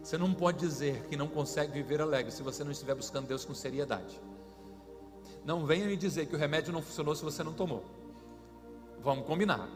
Você 0.00 0.16
não 0.16 0.32
pode 0.32 0.58
dizer 0.58 1.04
que 1.08 1.16
não 1.16 1.26
consegue 1.26 1.72
viver 1.72 2.00
alegre 2.00 2.30
se 2.30 2.40
você 2.40 2.62
não 2.62 2.70
estiver 2.70 2.94
buscando 2.94 3.26
Deus 3.26 3.44
com 3.44 3.52
seriedade. 3.52 4.20
Não 5.44 5.66
venha 5.66 5.88
me 5.88 5.96
dizer 5.96 6.26
que 6.26 6.36
o 6.36 6.38
remédio 6.38 6.72
não 6.72 6.80
funcionou 6.80 7.16
se 7.16 7.24
você 7.24 7.42
não 7.42 7.52
tomou. 7.52 7.84
Vamos 9.00 9.26
combinar. 9.26 9.68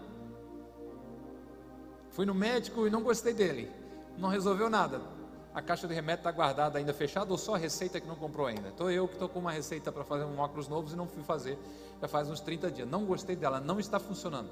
Fui 2.11 2.24
no 2.24 2.37
médico 2.37 2.87
e 2.87 2.90
não 2.90 3.02
gostei 3.02 3.34
dele. 3.34 3.68
Não 4.16 4.28
resolveu 4.28 4.70
nada. 4.70 5.17
A 5.59 5.62
caixa 5.62 5.88
de 5.88 5.92
remédio 5.92 6.21
está 6.21 6.31
guardada 6.31 6.79
ainda 6.79 6.94
fechada 6.94 7.33
ou 7.33 7.37
só 7.37 7.57
a 7.57 7.59
receita 7.59 8.01
que 8.01 8.07
não 8.07 8.14
comprou 8.14 8.47
ainda? 8.47 8.68
Estou 8.68 8.92
eu 8.92 9.09
que 9.09 9.14
estou 9.14 9.29
com 9.29 9.40
uma 9.40 9.51
receita 9.51 9.90
para 9.90 10.05
fazer 10.05 10.23
um 10.23 10.38
óculos 10.38 10.68
novos 10.68 10.92
e 10.92 10.97
não 10.97 11.09
fui 11.09 11.25
fazer. 11.25 11.59
Já 12.01 12.07
faz 12.07 12.31
uns 12.31 12.38
30 12.38 12.71
dias. 12.71 12.88
Não 12.88 13.05
gostei 13.05 13.35
dela, 13.35 13.59
não 13.59 13.81
está 13.81 13.99
funcionando. 13.99 14.49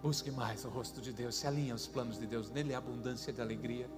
Busque 0.00 0.30
mais 0.30 0.64
o 0.64 0.70
rosto 0.70 1.02
de 1.02 1.12
Deus, 1.12 1.34
se 1.34 1.46
alinhe 1.46 1.72
aos 1.72 1.86
planos 1.86 2.18
de 2.18 2.26
Deus, 2.26 2.48
nele 2.48 2.74
há 2.74 2.78
abundância 2.78 3.34
de 3.34 3.42
alegria. 3.42 3.90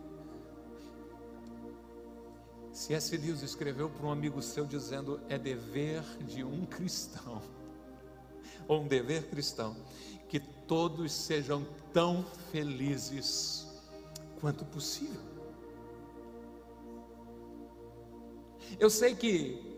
C.S. 2.73 3.17
Lewis 3.17 3.41
escreveu 3.43 3.89
para 3.89 4.05
um 4.05 4.11
amigo 4.11 4.43
seu 4.43 4.67
dizendo: 4.67 5.21
é 5.29 5.39
dever 5.39 6.03
de 6.27 6.43
um 6.43 6.67
cristão, 6.67 7.41
ou 8.67 8.83
um 8.83 8.89
dever 8.89 9.29
cristão, 9.29 9.77
que 10.29 10.41
todos 10.67 11.13
sejam 11.13 11.67
tão 11.93 12.25
felizes 12.51 13.67
quanto 14.41 14.65
possível. 14.65 15.21
Eu 18.79 18.91
sei 18.91 19.15
que 19.15 19.75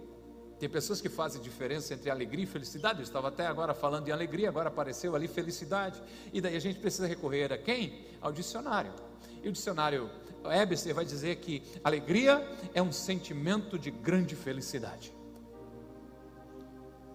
tem 0.59 0.69
pessoas 0.69 1.01
que 1.01 1.09
fazem 1.09 1.43
diferença 1.43 1.93
entre 1.93 2.11
alegria 2.11 2.45
e 2.45 2.47
felicidade. 2.47 3.01
Eu 3.01 3.05
estava 3.05 3.29
até 3.29 3.47
agora 3.47 3.75
falando 3.75 4.07
de 4.07 4.13
alegria, 4.13 4.49
agora 4.49 4.69
apareceu 4.69 5.15
ali 5.15 5.29
felicidade. 5.29 6.03
E 6.33 6.41
daí 6.41 6.57
a 6.57 6.61
gente 6.61 6.79
precisa 6.79 7.07
recorrer 7.07 7.53
a 7.53 7.59
quem? 7.59 8.07
Ao 8.21 8.33
dicionário. 8.33 8.93
E 9.43 9.49
o 9.49 9.53
dicionário 9.53 10.11
Webster 10.43 10.95
vai 10.95 11.05
dizer 11.05 11.37
que 11.37 11.63
alegria 11.85 12.47
é 12.73 12.81
um 12.81 12.93
sentimento 12.93 13.79
de 13.79 13.91
grande 13.91 14.35
felicidade. 14.35 15.13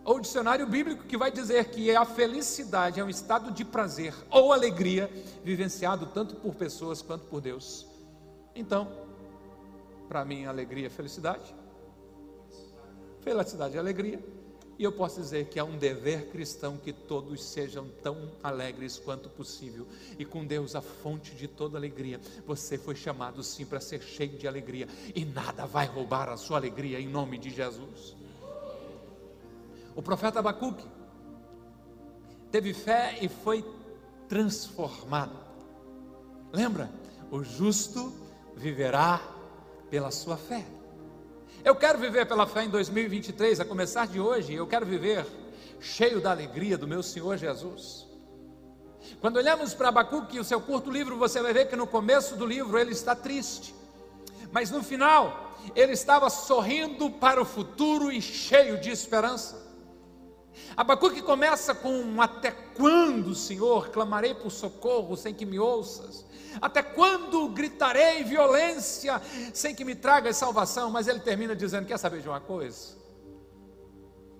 Ou 0.03 0.17
o 0.17 0.19
dicionário 0.19 0.65
bíblico 0.65 1.03
que 1.03 1.17
vai 1.17 1.31
dizer 1.31 1.65
que 1.65 1.95
a 1.95 2.05
felicidade 2.05 2.99
é 2.99 3.03
um 3.03 3.09
estado 3.09 3.51
de 3.51 3.63
prazer 3.63 4.13
ou 4.29 4.51
alegria 4.51 5.09
vivenciado 5.43 6.07
tanto 6.07 6.35
por 6.35 6.55
pessoas 6.55 7.01
quanto 7.01 7.25
por 7.27 7.39
Deus. 7.39 7.85
Então, 8.55 8.91
para 10.07 10.25
mim, 10.25 10.45
alegria 10.45 10.87
é 10.87 10.89
felicidade. 10.89 11.55
Felicidade 13.21 13.75
e 13.75 13.79
alegria 13.79 14.19
e 14.81 14.83
eu 14.83 14.91
posso 14.91 15.21
dizer 15.21 15.45
que 15.45 15.59
é 15.59 15.63
um 15.63 15.77
dever 15.77 16.29
cristão 16.31 16.75
que 16.75 16.91
todos 16.91 17.43
sejam 17.43 17.87
tão 18.01 18.31
alegres 18.41 18.97
quanto 18.97 19.29
possível. 19.29 19.87
E 20.17 20.25
com 20.25 20.43
Deus, 20.43 20.75
a 20.75 20.81
fonte 20.81 21.35
de 21.35 21.47
toda 21.47 21.77
alegria. 21.77 22.19
Você 22.47 22.79
foi 22.79 22.95
chamado 22.95 23.43
sim 23.43 23.63
para 23.63 23.79
ser 23.79 24.01
cheio 24.01 24.35
de 24.39 24.47
alegria. 24.47 24.87
E 25.13 25.23
nada 25.23 25.67
vai 25.67 25.85
roubar 25.85 26.29
a 26.29 26.35
sua 26.35 26.57
alegria 26.57 26.99
em 26.99 27.07
nome 27.07 27.37
de 27.37 27.51
Jesus. 27.51 28.15
O 29.95 30.01
profeta 30.01 30.39
Abacuque 30.39 30.85
teve 32.51 32.73
fé 32.73 33.17
e 33.21 33.29
foi 33.29 33.65
transformado. 34.27 35.37
Lembra? 36.51 36.89
O 37.29 37.43
justo 37.43 38.13
viverá 38.55 39.21
pela 39.89 40.11
sua 40.11 40.37
fé. 40.37 40.65
Eu 41.63 41.75
quero 41.75 41.99
viver 41.99 42.25
pela 42.25 42.47
fé 42.47 42.63
em 42.63 42.69
2023, 42.69 43.59
a 43.59 43.65
começar 43.65 44.07
de 44.07 44.19
hoje, 44.19 44.53
eu 44.53 44.65
quero 44.65 44.85
viver 44.85 45.25
cheio 45.79 46.19
da 46.19 46.31
alegria 46.31 46.77
do 46.77 46.87
meu 46.87 47.03
Senhor 47.03 47.37
Jesus. 47.37 48.07
Quando 49.19 49.37
olhamos 49.37 49.73
para 49.73 49.89
Abacuque, 49.89 50.39
o 50.39 50.43
seu 50.43 50.61
curto 50.61 50.89
livro, 50.89 51.17
você 51.17 51.41
vai 51.41 51.53
ver 51.53 51.67
que 51.67 51.75
no 51.75 51.85
começo 51.85 52.35
do 52.35 52.45
livro 52.45 52.77
ele 52.77 52.91
está 52.91 53.15
triste, 53.15 53.75
mas 54.51 54.71
no 54.71 54.81
final 54.81 55.55
ele 55.75 55.91
estava 55.91 56.29
sorrindo 56.29 57.09
para 57.09 57.41
o 57.41 57.45
futuro 57.45 58.11
e 58.11 58.21
cheio 58.21 58.79
de 58.79 58.89
esperança. 58.89 59.60
Abacuque 60.75 61.21
começa 61.21 61.73
com: 61.73 62.21
Até 62.21 62.51
quando, 62.51 63.33
Senhor, 63.35 63.89
clamarei 63.89 64.33
por 64.33 64.51
socorro 64.51 65.15
sem 65.15 65.33
que 65.33 65.45
me 65.45 65.59
ouças? 65.59 66.25
Até 66.61 66.81
quando 66.81 67.47
gritarei 67.49 68.23
violência 68.23 69.21
sem 69.53 69.73
que 69.73 69.85
me 69.85 69.95
tragas 69.95 70.37
salvação? 70.37 70.89
Mas 70.89 71.07
ele 71.07 71.19
termina 71.19 71.55
dizendo: 71.55 71.85
Quer 71.85 71.97
saber 71.97 72.21
de 72.21 72.27
uma 72.27 72.39
coisa? 72.39 72.99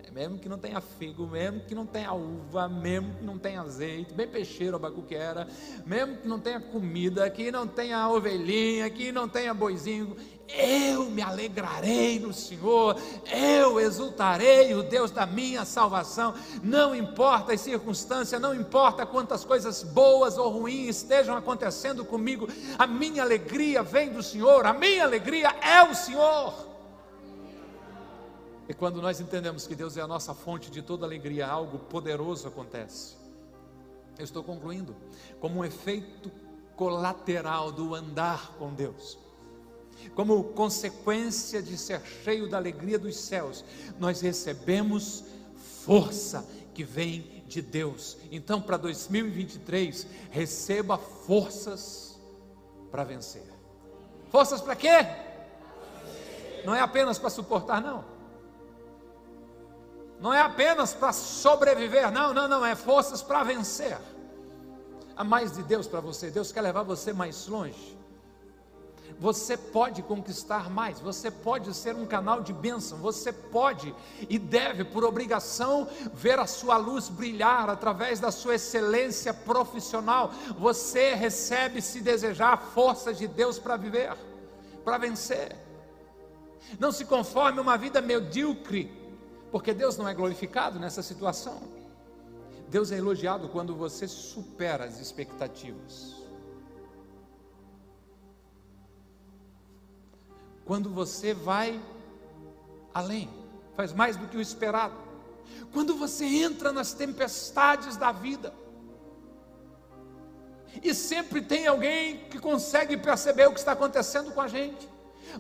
É 0.04 0.12
mesmo 0.12 0.38
que 0.38 0.50
não 0.50 0.58
tenha 0.58 0.82
figo, 0.82 1.26
mesmo 1.26 1.62
que 1.62 1.74
não 1.74 1.86
tenha 1.86 2.12
uva, 2.12 2.68
mesmo 2.68 3.16
que 3.16 3.24
não 3.24 3.38
tenha 3.38 3.62
azeite, 3.62 4.14
bem 4.14 4.28
peixeiro 4.28 4.76
Abacuque 4.76 5.16
era, 5.16 5.48
mesmo 5.86 6.18
que 6.18 6.28
não 6.28 6.38
tenha 6.38 6.60
comida, 6.60 7.30
que 7.30 7.50
não 7.50 7.66
tenha 7.66 8.10
ovelhinha, 8.10 8.90
que 8.90 9.10
não 9.10 9.30
tenha 9.30 9.54
boizinho, 9.54 10.18
eu 10.54 11.06
me 11.10 11.22
alegrarei 11.22 12.20
no 12.20 12.34
Senhor, 12.34 12.96
eu 13.32 13.80
exultarei 13.80 14.74
o 14.74 14.84
Deus 14.84 15.12
da 15.12 15.26
minha 15.26 15.66
salvação. 15.66 16.34
Não 16.64 16.96
importa 16.96 17.54
as 17.54 17.62
circunstâncias, 17.62 18.42
não 18.42 18.54
importa 18.54 19.06
quantas 19.06 19.46
coisas 19.46 19.84
boas 19.84 20.38
ou 20.38 20.50
ruins 20.50 20.98
estejam 20.98 21.36
acontecendo 21.36 22.04
comigo, 22.04 22.48
a 22.78 22.86
minha 22.86 23.24
alegria 23.24 23.84
vem 23.84 24.12
do 24.12 24.22
Senhor, 24.22 24.66
a 24.66 24.74
minha 24.74 25.04
alegria 25.04 25.50
é 25.62 25.84
o 25.84 25.96
Senhor. 25.96 26.54
E 28.68 28.74
quando 28.74 29.02
nós 29.02 29.20
entendemos 29.20 29.68
que 29.68 29.76
Deus 29.76 29.98
é 29.98 30.02
a 30.02 30.08
nossa 30.08 30.34
fonte 30.34 30.72
de 30.72 30.82
toda 30.82 31.06
alegria, 31.06 31.48
algo 31.48 31.80
poderoso 31.80 32.48
acontece. 32.48 33.18
Eu 34.18 34.24
estou 34.24 34.44
concluindo, 34.44 34.96
como 35.40 35.60
um 35.60 35.66
efeito 35.66 36.32
colateral 36.76 37.72
do 37.72 37.94
andar 37.96 38.54
com 38.58 38.74
Deus 38.74 39.18
como 40.16 40.44
consequência 40.44 41.62
de 41.62 41.78
ser 41.78 42.02
cheio 42.24 42.50
da 42.50 42.58
alegria 42.58 43.00
dos 43.00 43.18
céus, 43.18 43.64
nós 44.00 44.22
recebemos 44.22 45.24
força 45.86 46.46
que 46.74 46.84
vem 46.84 47.44
de 47.48 47.62
Deus. 47.62 48.18
Então, 48.32 48.62
para 48.62 48.78
2023, 48.78 50.08
receba 50.30 50.98
forças 50.98 52.20
para 52.90 53.04
vencer. 53.04 53.44
Forças 54.30 54.62
para 54.62 54.76
quê? 54.76 55.06
Não 56.66 56.76
é 56.76 56.80
apenas 56.80 57.18
para 57.18 57.30
suportar, 57.30 57.82
não. 57.82 58.04
Não 60.20 60.34
é 60.34 60.40
apenas 60.40 60.94
para 60.94 61.12
sobreviver, 61.12 62.12
não, 62.12 62.34
não, 62.34 62.48
não, 62.48 62.66
é 62.66 62.76
forças 62.76 63.24
para 63.24 63.44
vencer. 63.44 63.98
Há 65.16 65.24
mais 65.24 65.52
de 65.52 65.64
Deus 65.64 65.88
para 65.88 66.00
você, 66.00 66.30
Deus 66.30 66.52
quer 66.52 66.62
levar 66.62 66.84
você 66.84 67.12
mais 67.12 67.48
longe. 67.48 67.98
Você 69.22 69.56
pode 69.56 70.02
conquistar 70.02 70.68
mais, 70.68 71.00
você 71.00 71.30
pode 71.30 71.72
ser 71.76 71.96
um 71.96 72.08
canal 72.08 72.42
de 72.42 72.52
bênção, 72.52 72.98
você 72.98 73.32
pode 73.32 73.94
e 74.28 74.40
deve, 74.40 74.84
por 74.84 75.04
obrigação, 75.04 75.88
ver 76.12 76.40
a 76.40 76.48
sua 76.48 76.76
luz 76.78 77.08
brilhar 77.08 77.70
através 77.70 78.20
da 78.20 78.32
sua 78.32 78.56
excelência 78.56 79.32
profissional. 79.32 80.32
Você 80.58 81.14
recebe, 81.14 81.84
se 81.84 82.02
desejar, 82.02 82.54
a 82.54 82.58
força 82.58 83.14
de 83.14 83.28
Deus 83.28 83.60
para 83.60 83.78
viver, 83.78 84.18
para 84.84 84.98
vencer. 84.98 85.56
Não 86.80 86.92
se 86.92 87.06
conforme 87.06 87.60
uma 87.60 87.78
vida 87.78 88.02
medíocre, 88.02 88.92
porque 89.52 89.72
Deus 89.72 90.00
não 90.00 90.08
é 90.08 90.16
glorificado 90.16 90.80
nessa 90.80 91.04
situação. 91.04 91.62
Deus 92.70 92.92
é 92.92 92.98
elogiado 92.98 93.50
quando 93.50 93.76
você 93.76 94.08
supera 94.08 94.86
as 94.86 95.00
expectativas. 95.00 96.21
Quando 100.66 100.90
você 100.90 101.34
vai 101.34 101.80
além, 102.94 103.30
faz 103.76 103.94
mais 103.94 104.18
do 104.18 104.28
que 104.28 104.38
o 104.38 104.42
esperado. 104.42 104.96
Quando 105.74 105.96
você 105.96 106.26
entra 106.26 106.72
nas 106.72 106.94
tempestades 106.94 107.98
da 107.98 108.12
vida, 108.12 108.54
E 110.82 110.94
sempre 110.94 111.42
tem 111.42 111.68
alguém 111.68 112.18
que 112.30 112.40
consegue 112.40 112.96
perceber 112.96 113.48
o 113.48 113.52
que 113.52 113.60
está 113.60 113.74
acontecendo 113.74 114.32
com 114.32 114.42
a 114.42 114.48
gente. 114.48 114.88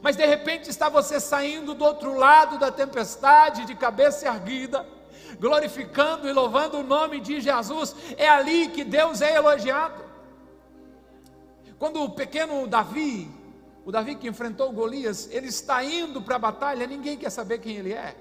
Mas 0.01 0.15
de 0.15 0.25
repente 0.25 0.69
está 0.69 0.89
você 0.89 1.19
saindo 1.19 1.73
do 1.73 1.83
outro 1.83 2.15
lado 2.15 2.57
da 2.57 2.71
tempestade, 2.71 3.65
de 3.65 3.75
cabeça 3.75 4.27
erguida, 4.27 4.85
glorificando 5.39 6.27
e 6.27 6.33
louvando 6.33 6.79
o 6.79 6.83
nome 6.83 7.19
de 7.19 7.39
Jesus. 7.39 7.95
É 8.17 8.27
ali 8.27 8.69
que 8.69 8.83
Deus 8.83 9.21
é 9.21 9.35
elogiado. 9.35 10.03
Quando 11.79 12.03
o 12.03 12.09
pequeno 12.09 12.67
Davi, 12.67 13.29
o 13.85 13.91
Davi 13.91 14.15
que 14.15 14.27
enfrentou 14.27 14.71
Golias, 14.71 15.29
ele 15.31 15.47
está 15.47 15.83
indo 15.83 16.21
para 16.21 16.35
a 16.35 16.39
batalha, 16.39 16.85
ninguém 16.85 17.17
quer 17.17 17.29
saber 17.29 17.59
quem 17.59 17.77
ele 17.77 17.93
é. 17.93 18.15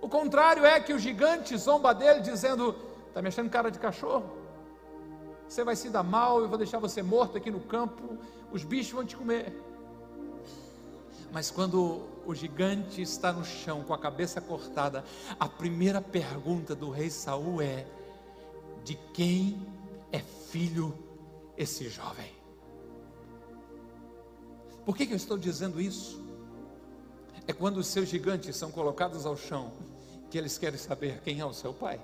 O 0.00 0.08
contrário 0.08 0.64
é 0.64 0.78
que 0.80 0.92
o 0.92 0.98
gigante 0.98 1.56
zomba 1.56 1.92
dele, 1.92 2.20
dizendo: 2.20 2.76
Está 3.08 3.20
me 3.20 3.28
achando 3.28 3.50
cara 3.50 3.70
de 3.70 3.78
cachorro? 3.78 4.30
Você 5.48 5.64
vai 5.64 5.74
se 5.74 5.88
dar 5.90 6.02
mal, 6.02 6.40
eu 6.40 6.48
vou 6.48 6.58
deixar 6.58 6.78
você 6.78 7.02
morto 7.02 7.36
aqui 7.36 7.50
no 7.50 7.60
campo, 7.60 8.18
os 8.52 8.62
bichos 8.62 8.92
vão 8.92 9.04
te 9.04 9.16
comer. 9.16 9.52
Mas 11.32 11.50
quando 11.50 12.02
o 12.24 12.34
gigante 12.34 13.02
está 13.02 13.32
no 13.32 13.44
chão 13.44 13.82
com 13.82 13.92
a 13.92 13.98
cabeça 13.98 14.40
cortada, 14.40 15.04
a 15.38 15.48
primeira 15.48 16.00
pergunta 16.00 16.74
do 16.74 16.90
rei 16.90 17.10
Saul 17.10 17.60
é: 17.60 17.86
de 18.84 18.94
quem 19.12 19.66
é 20.12 20.20
filho 20.20 20.96
esse 21.56 21.88
jovem? 21.88 22.37
Por 24.88 24.96
que, 24.96 25.04
que 25.04 25.12
eu 25.12 25.18
estou 25.18 25.36
dizendo 25.36 25.78
isso? 25.78 26.18
É 27.46 27.52
quando 27.52 27.76
os 27.76 27.88
seus 27.88 28.08
gigantes 28.08 28.56
são 28.56 28.70
colocados 28.70 29.26
ao 29.26 29.36
chão 29.36 29.70
que 30.30 30.38
eles 30.38 30.56
querem 30.56 30.78
saber 30.78 31.20
quem 31.22 31.40
é 31.40 31.44
o 31.44 31.52
seu 31.52 31.74
pai 31.74 32.00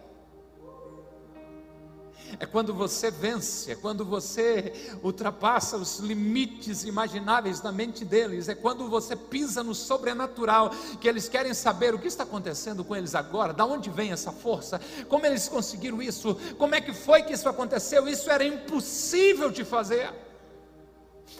é 2.39 2.47
quando 2.47 2.75
você 2.75 3.11
vence, 3.11 3.73
é 3.73 3.75
quando 3.75 4.05
você 4.05 4.99
ultrapassa 5.03 5.77
os 5.77 5.99
limites 5.99 6.85
imagináveis 6.85 7.61
da 7.61 7.71
mente 7.71 8.05
deles, 8.05 8.49
é 8.49 8.55
quando 8.55 8.89
você 8.89 9.15
pisa 9.15 9.63
no 9.63 9.75
sobrenatural, 9.75 10.71
que 11.01 11.09
eles 11.09 11.29
querem 11.29 11.55
saber 11.55 11.95
o 11.95 11.99
que 11.99 12.09
está 12.09 12.25
acontecendo 12.25 12.85
com 12.85 12.95
eles 12.97 13.15
agora, 13.15 13.53
da 13.53 13.65
onde 13.65 13.89
vem 13.89 14.13
essa 14.13 14.33
força, 14.33 14.81
como 15.09 15.27
eles 15.27 15.49
conseguiram 15.49 16.03
isso, 16.03 16.37
como 16.59 16.75
é 16.75 16.81
que 16.81 16.93
foi 16.93 17.23
que 17.23 17.33
isso 17.33 17.49
aconteceu, 17.49 18.09
isso 18.09 18.31
era 18.31 18.45
impossível 18.45 19.51
de 19.51 19.65
fazer. 19.65 20.13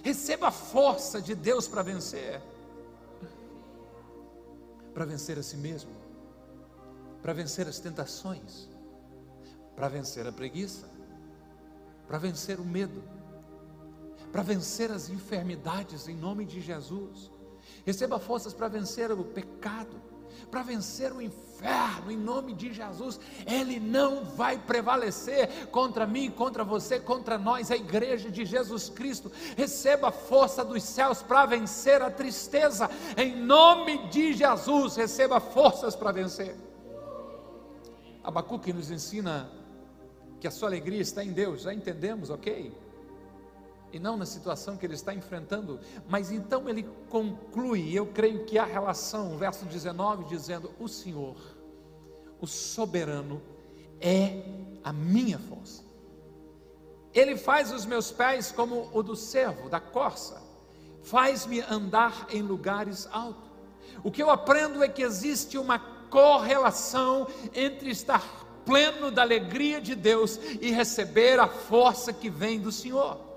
Receba 0.03 0.49
a 0.49 0.53
força 0.53 1.21
de 1.21 1.35
Deus 1.35 1.69
para 1.69 1.83
vencer, 1.83 2.41
para 4.93 5.05
vencer 5.05 5.39
a 5.39 5.43
si 5.43 5.57
mesmo, 5.57 5.91
para 7.23 7.33
vencer 7.33 7.67
as 7.69 7.79
tentações. 7.79 8.69
Para 9.75 9.89
vencer 9.89 10.25
a 10.25 10.31
preguiça, 10.31 10.89
para 12.07 12.17
vencer 12.17 12.61
o 12.61 12.65
medo, 12.65 13.03
para 14.31 14.41
vencer 14.41 14.93
as 14.93 15.09
enfermidades 15.09 16.07
em 16.07 16.15
nome 16.15 16.45
de 16.45 16.61
Jesus. 16.61 17.31
Receba 17.85 18.21
forças 18.21 18.55
para 18.55 18.69
vencer 18.69 19.11
o 19.11 19.25
pecado, 19.25 20.01
para 20.51 20.63
vencer 20.63 21.13
o 21.13 21.21
inferno 21.21 22.11
em 22.11 22.17
nome 22.17 22.53
de 22.53 22.73
Jesus. 22.73 23.19
Ele 23.47 23.81
não 23.81 24.25
vai 24.25 24.59
prevalecer 24.59 25.67
contra 25.69 26.07
mim, 26.07 26.31
contra 26.31 26.65
você, 26.65 26.99
contra 27.01 27.39
nós, 27.39 27.71
a 27.71 27.77
igreja 27.77 28.31
de 28.31 28.45
Jesus 28.45 28.89
Cristo. 28.89 29.31
Receba 29.57 30.11
força 30.11 30.65
dos 30.65 30.83
céus 30.83 31.23
para 31.23 31.47
vencer 31.47 32.03
a 32.03 32.11
tristeza 32.11 32.91
em 33.17 33.37
nome 33.37 34.09
de 34.09 34.33
Jesus. 34.33 34.97
Receba 34.97 35.41
forças 35.41 35.97
para 35.97 36.13
vencer. 36.13 36.55
Abacuque 38.23 38.73
nos 38.73 38.91
ensina 38.91 39.51
que 40.41 40.49
a 40.49 40.51
sua 40.51 40.69
alegria 40.69 41.01
está 41.01 41.25
em 41.25 41.33
Deus, 41.33 41.63
já 41.63 41.73
entendemos, 41.73 42.31
ok? 42.31 42.84
E 43.95 43.99
não 44.01 44.17
na 44.17 44.27
situação 44.27 44.77
que 44.77 44.85
ele 44.85 44.95
está 44.95 45.15
enfrentando, 45.15 45.79
mas 46.09 46.33
então 46.33 46.69
ele 46.69 46.83
conclui, 47.09 47.93
eu 47.93 48.05
creio 48.05 48.45
que 48.45 48.59
há 48.59 48.65
relação, 48.65 49.39
verso 49.39 49.65
19, 49.67 50.25
dizendo: 50.25 50.73
O 50.81 50.89
Senhor, 50.89 51.37
o 52.41 52.45
soberano, 52.45 53.41
é 54.01 54.43
a 54.83 54.93
minha 54.93 55.39
força. 55.39 55.85
Ele 57.13 57.37
faz 57.37 57.71
os 57.71 57.87
meus 57.87 58.11
pés 58.11 58.51
como 58.51 58.91
o 58.93 59.01
do 59.01 59.15
servo, 59.15 59.69
da 59.69 59.79
corça, 59.79 60.43
faz-me 61.05 61.61
andar 61.61 62.27
em 62.31 62.43
lugares 62.43 63.07
altos. 63.13 63.49
O 64.03 64.11
que 64.11 64.21
eu 64.21 64.29
aprendo 64.29 64.83
é 64.83 64.89
que 64.89 65.05
existe 65.05 65.57
uma 65.57 65.79
correlação 65.79 67.29
entre 67.55 67.91
estar 67.91 68.45
pleno 68.67 69.13
da 69.13 69.23
alegria 69.23 69.81
de 69.81 69.95
Deus 69.95 70.37
e 70.61 70.73
receber 70.73 71.39
a 71.39 71.47
força 71.47 72.13
que 72.13 72.29
vem 72.29 72.59
do 72.59 72.73
Senhor. 72.73 73.34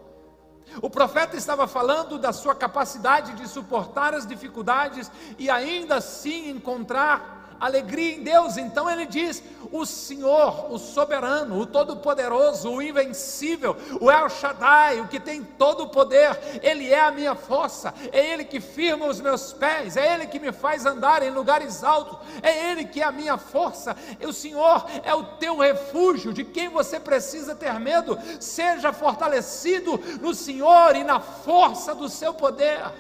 O 0.82 0.90
profeta 0.90 1.36
estava 1.36 1.68
falando 1.68 2.18
da 2.18 2.32
sua 2.32 2.56
capacidade 2.56 3.34
de 3.34 3.48
suportar 3.48 4.14
as 4.14 4.26
dificuldades 4.26 5.12
e 5.38 5.50
ainda 5.50 5.96
assim 5.96 6.50
encontrar 6.50 7.37
alegria 7.60 8.16
em 8.16 8.24
Deus. 8.24 8.58
Então 8.58 8.90
ele 8.90 9.06
diz: 9.06 9.44
o 9.72 9.86
Senhor, 9.86 10.72
o 10.72 10.78
soberano, 10.78 11.60
o 11.60 11.66
todo-poderoso, 11.66 12.70
o 12.70 12.82
invencível, 12.82 13.76
o 14.00 14.10
El 14.10 14.30
Shaddai, 14.30 15.02
o 15.02 15.08
que 15.08 15.20
tem 15.20 15.44
todo 15.44 15.84
o 15.84 15.90
poder, 15.90 16.38
ele 16.62 16.92
é 16.92 17.02
a 17.02 17.12
minha 17.12 17.36
força, 17.36 17.94
é 18.12 18.34
ele 18.34 18.46
que 18.46 18.60
firma 18.60 19.08
os 19.08 19.20
meus 19.20 19.54
pés, 19.54 19.98
é 19.98 20.14
ele 20.14 20.28
que 20.28 20.40
me 20.40 20.52
faz 20.52 20.86
andar 20.86 21.24
em 21.24 21.30
lugares 21.30 21.84
altos, 21.84 22.18
é 22.42 22.72
ele 22.72 22.86
que 22.86 23.02
é 23.02 23.06
a 23.06 23.12
minha 23.12 23.38
força. 23.38 23.96
O 24.26 24.34
Senhor 24.34 24.86
é 25.04 25.14
o 25.14 25.24
teu 25.24 25.58
refúgio, 25.58 26.34
de 26.34 26.44
quem 26.44 26.70
você 26.70 27.00
precisa 27.00 27.56
ter 27.56 27.80
medo. 27.80 28.18
Seja 28.40 28.94
fortalecido 28.94 29.98
no 30.22 30.34
Senhor 30.34 30.96
e 30.96 31.04
na 31.04 31.20
força 31.20 31.94
do 31.94 32.10
seu 32.10 32.34
poder. 32.34 32.92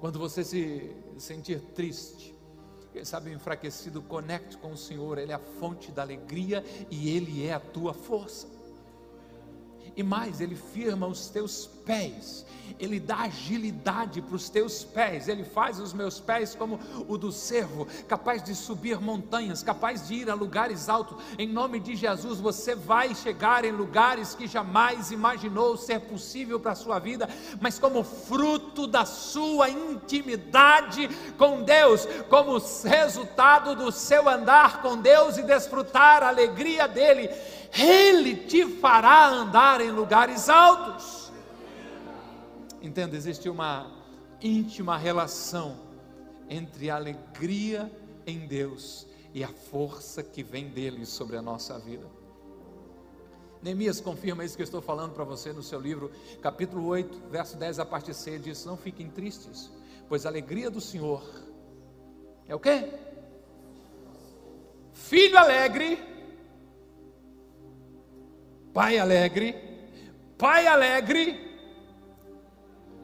Quando 0.00 0.18
você 0.18 0.42
se 0.42 0.90
sentir 1.18 1.60
triste, 1.74 2.31
quem 2.92 3.04
sabe 3.04 3.32
enfraquecido, 3.32 4.02
conecte 4.02 4.58
com 4.58 4.72
o 4.72 4.76
Senhor, 4.76 5.16
Ele 5.18 5.32
é 5.32 5.34
a 5.34 5.38
fonte 5.38 5.90
da 5.90 6.02
alegria 6.02 6.62
e 6.90 7.08
Ele 7.08 7.46
é 7.46 7.54
a 7.54 7.60
tua 7.60 7.94
força. 7.94 8.51
E 9.96 10.02
mais, 10.02 10.40
Ele 10.40 10.56
firma 10.56 11.06
os 11.06 11.28
teus 11.28 11.68
pés, 11.84 12.46
Ele 12.78 12.98
dá 12.98 13.22
agilidade 13.22 14.22
para 14.22 14.34
os 14.34 14.48
teus 14.48 14.82
pés, 14.82 15.28
Ele 15.28 15.44
faz 15.44 15.78
os 15.78 15.92
meus 15.92 16.18
pés 16.18 16.54
como 16.54 16.80
o 17.06 17.18
do 17.18 17.30
servo, 17.30 17.86
capaz 18.08 18.42
de 18.42 18.54
subir 18.54 19.00
montanhas, 19.00 19.62
capaz 19.62 20.08
de 20.08 20.14
ir 20.14 20.30
a 20.30 20.34
lugares 20.34 20.88
altos. 20.88 21.22
Em 21.38 21.46
nome 21.46 21.78
de 21.78 21.94
Jesus, 21.94 22.40
você 22.40 22.74
vai 22.74 23.14
chegar 23.14 23.64
em 23.64 23.72
lugares 23.72 24.34
que 24.34 24.46
jamais 24.46 25.10
imaginou 25.10 25.76
ser 25.76 26.00
possível 26.00 26.58
para 26.58 26.72
a 26.72 26.76
sua 26.76 26.98
vida, 26.98 27.28
mas 27.60 27.78
como 27.78 28.02
fruto 28.02 28.86
da 28.86 29.04
sua 29.04 29.68
intimidade 29.68 31.08
com 31.36 31.62
Deus, 31.62 32.06
como 32.30 32.58
resultado 32.84 33.74
do 33.76 33.92
seu 33.92 34.28
andar 34.28 34.80
com 34.80 34.96
Deus 34.96 35.36
e 35.36 35.42
desfrutar 35.42 36.22
a 36.22 36.28
alegria 36.28 36.88
dEle 36.88 37.28
ele 37.76 38.36
te 38.36 38.66
fará 38.66 39.28
andar 39.28 39.80
em 39.80 39.90
lugares 39.90 40.48
altos. 40.48 41.32
Entenda, 42.80 43.16
existe 43.16 43.48
uma 43.48 43.90
íntima 44.40 44.96
relação 44.98 45.78
entre 46.48 46.90
a 46.90 46.96
alegria 46.96 47.90
em 48.26 48.46
Deus 48.46 49.06
e 49.32 49.42
a 49.42 49.48
força 49.48 50.22
que 50.22 50.42
vem 50.42 50.68
dele 50.68 51.06
sobre 51.06 51.36
a 51.36 51.42
nossa 51.42 51.78
vida. 51.78 52.06
Neemias 53.62 54.00
confirma 54.00 54.44
isso 54.44 54.56
que 54.56 54.62
eu 54.62 54.64
estou 54.64 54.82
falando 54.82 55.12
para 55.12 55.22
você 55.22 55.52
no 55.52 55.62
seu 55.62 55.80
livro, 55.80 56.10
capítulo 56.42 56.84
8, 56.86 57.22
verso 57.30 57.56
10 57.56 57.78
a 57.78 57.86
parte 57.86 58.12
C, 58.12 58.38
diz: 58.38 58.64
Não 58.64 58.76
fiquem 58.76 59.08
tristes, 59.08 59.70
pois 60.08 60.26
a 60.26 60.28
alegria 60.28 60.68
do 60.68 60.80
Senhor 60.80 61.22
é 62.48 62.54
o 62.54 62.58
quê? 62.58 62.92
Filho 64.92 65.38
alegre 65.38 66.11
Pai 68.72 68.98
alegre, 68.98 69.54
Pai 70.38 70.66
alegre, 70.66 71.52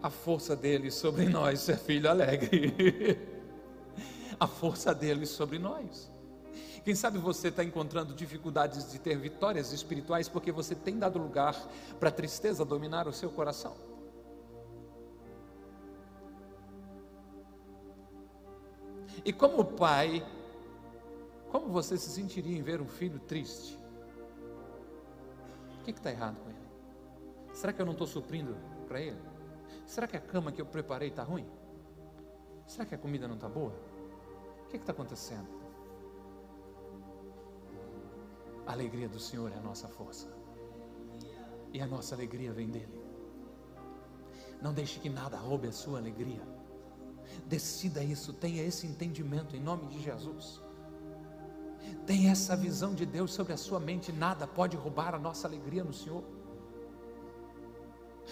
a 0.03 0.11
força 0.11 0.57
dele 0.57 0.91
sobre 0.91 1.27
nós 1.27 1.69
é 1.69 1.77
filho 1.77 2.09
alegre. 2.09 3.19
a 4.41 4.47
força 4.47 4.95
dele 4.95 5.27
sobre 5.27 5.59
nós. 5.59 6.11
Quem 6.85 6.95
sabe 6.95 7.19
você 7.19 7.49
está 7.49 7.63
encontrando 7.63 8.15
dificuldades 8.15 8.91
de 8.91 8.99
ter 8.99 9.17
vitórias 9.19 9.73
espirituais 9.73 10.29
porque 10.29 10.51
você 10.51 10.75
tem 10.75 10.99
dado 10.99 11.19
lugar 11.19 11.55
para 12.01 12.09
a 12.09 12.13
tristeza 12.13 12.65
dominar 12.65 13.07
o 13.07 13.13
seu 13.13 13.31
coração. 13.31 13.75
E 19.25 19.33
como 19.33 19.65
pai, 19.65 20.27
como 21.51 21.69
você 21.69 21.99
se 21.99 22.09
sentiria 22.09 22.57
em 22.57 22.63
ver 22.63 22.81
um 22.81 22.89
filho 22.89 23.19
triste? 23.19 23.78
Que 25.93 26.01
está 26.01 26.11
errado 26.11 26.39
com 26.41 26.51
ele? 26.51 26.59
Será 27.53 27.73
que 27.73 27.81
eu 27.81 27.87
não 27.87 27.93
estou 27.93 28.07
suprindo 28.07 28.57
para 28.87 29.01
ele? 29.01 29.21
Será 29.87 30.07
que 30.07 30.17
a 30.17 30.21
cama 30.21 30.53
que 30.53 30.61
eu 30.61 30.67
preparei 30.67 31.09
está 31.09 31.23
ruim? 31.23 31.47
Será 32.67 32.85
que 32.85 32.95
a 32.95 32.99
comida 32.99 33.27
não 33.27 33.35
está 33.37 33.49
boa? 33.49 33.73
O 34.65 34.69
que 34.69 34.77
está 34.77 34.93
acontecendo? 34.93 35.49
A 38.67 38.73
alegria 38.73 39.09
do 39.09 39.19
Senhor 39.19 39.51
é 39.51 39.57
a 39.57 39.61
nossa 39.61 39.89
força. 39.89 40.29
e 41.73 41.81
a 41.81 41.87
nossa 41.87 42.15
alegria 42.15 42.53
vem 42.53 42.69
dele. 42.71 42.99
Não 44.61 44.73
deixe 44.73 44.99
que 44.99 45.09
nada 45.09 45.37
roube 45.37 45.69
a 45.69 45.73
sua 45.73 45.99
alegria. 45.99 46.43
Decida 47.47 48.03
isso, 48.03 48.33
tenha 48.33 48.63
esse 48.63 48.87
entendimento 48.87 49.55
em 49.55 49.61
nome 49.61 49.87
de 49.89 50.03
Jesus. 50.03 50.63
Tenha 52.07 52.33
essa 52.33 52.57
visão 52.57 52.95
de 52.95 53.05
Deus 53.05 53.33
sobre 53.33 53.53
a 53.53 53.57
sua 53.57 53.79
mente, 53.79 54.13
nada 54.13 54.47
pode 54.47 54.77
roubar 54.77 55.15
a 55.15 55.19
nossa 55.19 55.47
alegria 55.47 55.85
no 55.85 55.93
Senhor. 55.93 56.25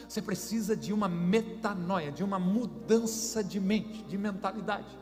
Você 0.08 0.20
precisa 0.20 0.76
de 0.76 0.92
uma 0.92 1.08
metanoia, 1.08 2.12
de 2.12 2.22
uma 2.22 2.38
mudança 2.38 3.42
de 3.42 3.58
mente, 3.58 4.02
de 4.04 4.18
mentalidade. 4.18 4.98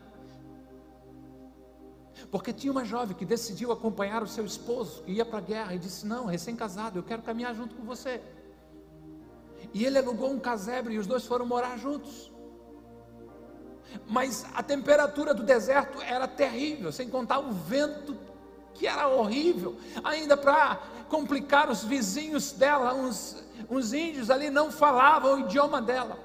Porque 2.31 2.53
tinha 2.53 2.71
uma 2.71 2.85
jovem 2.85 3.17
que 3.17 3.25
decidiu 3.25 3.73
acompanhar 3.73 4.23
o 4.23 4.27
seu 4.27 4.45
esposo, 4.45 5.03
que 5.03 5.13
ia 5.13 5.25
para 5.25 5.39
a 5.39 5.43
guerra, 5.43 5.75
e 5.75 5.79
disse: 5.79 6.07
Não, 6.07 6.27
recém-casado, 6.27 6.99
eu 6.99 7.03
quero 7.03 7.23
caminhar 7.23 7.55
junto 7.55 7.75
com 7.75 7.83
você. 7.83 8.21
E 9.73 9.85
ele 9.85 9.99
alugou 9.99 10.31
um 10.31 10.39
casebre 10.39 10.95
e 10.95 10.99
os 10.99 11.07
dois 11.07 11.27
foram 11.27 11.45
morar 11.45 11.77
juntos. 11.77 12.33
Mas 14.07 14.45
a 14.55 14.63
temperatura 14.63 15.35
do 15.35 15.43
deserto 15.43 16.01
era 16.01 16.27
terrível, 16.27 16.93
sem 16.93 17.09
contar 17.09 17.39
o 17.39 17.53
vento 17.53 18.17
que 18.75 18.87
era 18.87 19.09
horrível. 19.09 19.77
Ainda 20.03 20.37
para 20.37 20.77
complicar 21.09 21.71
os 21.71 21.85
vizinhos 21.85 22.53
dela, 22.53 22.95
uns, 22.95 23.43
uns 23.71 23.93
índios 23.93 24.31
ali 24.31 24.51
não 24.51 24.71
falavam 24.71 25.35
o 25.35 25.41
idioma 25.41 25.81
dela. 25.81 26.19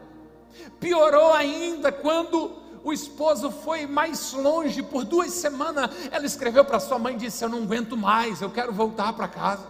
Piorou 0.80 1.32
ainda 1.34 1.92
quando 1.92 2.52
o 2.84 2.92
esposo 2.92 3.52
foi 3.52 3.86
mais 3.86 4.34
longe 4.34 4.82
por 4.82 5.06
duas 5.06 5.32
semanas. 5.32 5.90
Ela 6.12 6.26
escreveu 6.26 6.66
para 6.66 6.80
sua 6.80 6.98
mãe 6.98 7.16
e 7.16 7.18
disse: 7.18 7.44
Eu 7.44 7.50
não 7.50 7.64
aguento 7.64 7.96
mais, 7.96 8.42
eu 8.42 8.50
quero 8.50 8.74
voltar 8.74 9.14
para 9.14 9.28
casa. 9.28 9.68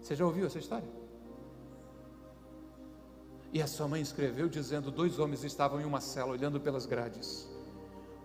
Você 0.00 0.14
já 0.14 0.24
ouviu 0.24 0.46
essa 0.46 0.58
história? 0.58 0.88
E 3.52 3.62
a 3.62 3.66
sua 3.66 3.88
mãe 3.88 4.00
escreveu 4.00 4.48
dizendo: 4.48 4.90
Dois 4.90 5.18
homens 5.18 5.44
estavam 5.44 5.80
em 5.80 5.84
uma 5.84 6.00
cela 6.00 6.32
olhando 6.32 6.60
pelas 6.60 6.84
grades. 6.84 7.48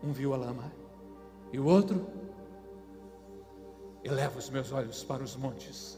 Um 0.04 0.12
viu 0.12 0.34
a 0.34 0.38
lama 0.38 0.72
e 1.54 1.60
o 1.60 1.66
outro 1.66 2.06
eleva 4.04 4.38
os 4.38 4.50
meus 4.50 4.72
olhos 4.72 5.04
para 5.04 5.24
os 5.24 5.36
montes, 5.36 5.98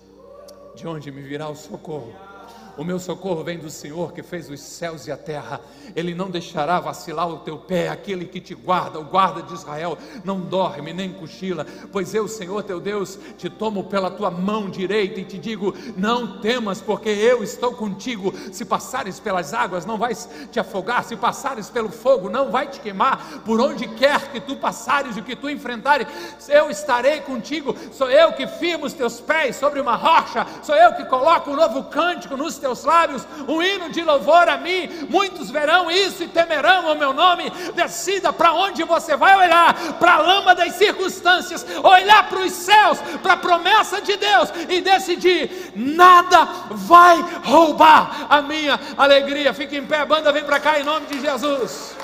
de 0.75 0.87
onde 0.87 1.11
me 1.11 1.21
virá 1.21 1.49
o 1.49 1.55
socorro. 1.55 2.34
O 2.78 2.84
meu 2.84 2.99
socorro 2.99 3.43
vem 3.43 3.57
do 3.57 3.69
Senhor 3.69 4.11
que 4.11 4.21
fez 4.21 4.49
os 4.49 4.59
céus 4.59 5.07
e 5.07 5.11
a 5.11 5.17
terra. 5.17 5.61
Ele 5.95 6.13
não 6.13 6.30
deixará 6.30 6.80
vacilar 6.80 7.30
o 7.30 7.39
teu 7.39 7.57
pé, 7.57 7.88
aquele 7.88 8.26
que 8.26 8.41
te 8.41 8.53
guarda, 8.53 8.99
o 8.99 9.03
guarda 9.03 9.41
de 9.41 9.53
Israel, 9.53 9.97
não 10.23 10.41
dorme 10.41 10.91
nem 10.93 11.13
cochila, 11.13 11.65
pois 11.91 12.13
eu, 12.13 12.28
Senhor 12.28 12.63
teu 12.63 12.80
Deus, 12.80 13.17
te 13.38 13.49
tomo 13.49 13.86
pela 13.86 14.11
tua 14.11 14.30
mão 14.30 14.69
direita 14.69 15.19
e 15.19 15.26
te 15.26 15.38
digo: 15.38 15.73
não 15.95 16.39
temas, 16.39 16.82
porque 16.82 17.09
eu 17.09 17.43
estou 17.43 17.73
contigo. 17.73 18.34
Se 18.51 18.65
passares 18.65 19.19
pelas 19.19 19.53
águas, 19.53 19.86
não 19.86 19.97
vais 19.97 20.30
te 20.51 20.59
afogar, 20.59 21.03
se 21.05 21.15
passares 21.15 21.69
pelo 21.69 21.89
fogo, 21.89 22.30
não 22.30 22.51
vai 22.51 22.67
te 22.67 22.80
queimar. 22.80 23.41
Por 23.45 23.61
onde 23.61 23.88
quer 23.88 24.32
que 24.32 24.41
tu 24.41 24.57
passares 24.57 25.15
e 25.15 25.21
que 25.21 25.36
tu 25.36 25.49
enfrentares, 25.49 26.07
eu 26.49 26.69
estarei 26.69 27.21
contigo. 27.21 27.76
Sou 27.93 28.09
eu 28.09 28.34
que 28.34 28.47
firmo 28.47 28.86
os 28.86 28.93
teus 28.93 29.21
pés 29.21 29.55
sobre 29.55 29.80
uma 29.80 29.95
rocha, 29.95 30.45
sou 30.61 30.76
eu 30.76 30.93
que 30.93 31.05
coloco 31.05 31.51
um 31.51 31.55
novo 31.55 31.84
cântico 31.86 32.36
nos 32.36 32.57
teus 32.57 32.64
lábios, 32.84 33.28
um 33.47 33.61
hino 33.61 33.89
de 33.89 34.01
louvor 34.03 34.47
a 34.49 34.57
mim. 34.57 35.07
Muitos 35.09 35.49
verão 35.49 35.89
isso 35.91 36.24
e 36.24 36.28
temerão 36.28 36.91
o 36.91 36.95
meu 36.95 37.13
nome. 37.13 37.49
Decida 37.76 38.32
para 38.34 38.53
onde 38.53 38.84
você 38.84 39.16
vai 39.16 39.38
olhar: 39.38 39.74
para 39.99 40.16
a 40.16 40.22
lama 40.22 40.55
das 40.55 40.74
circunstâncias, 40.76 41.66
olhar 41.84 42.28
para 42.30 42.39
os 42.39 42.51
céus, 42.51 42.99
para 43.22 43.34
a 43.34 43.38
promessa 43.38 44.01
de 44.01 44.16
Deus 44.18 44.49
e 44.70 44.82
decidir: 44.82 45.74
nada 45.76 46.45
vai 46.72 47.22
roubar 47.43 48.28
a 48.30 48.41
minha 48.41 48.80
alegria. 48.97 49.53
Fique 49.53 49.78
em 49.78 49.86
pé, 49.86 50.05
banda, 50.05 50.32
vem 50.32 50.43
para 50.43 50.59
cá 50.59 50.80
em 50.80 50.84
nome 50.84 51.05
de 51.07 51.22
Jesus. 51.22 51.95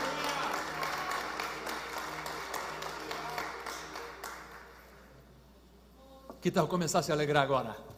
Que 6.41 6.49
tal 6.49 6.67
começar 6.67 6.99
a 6.99 7.03
se 7.03 7.11
alegrar 7.11 7.43
agora? 7.43 7.90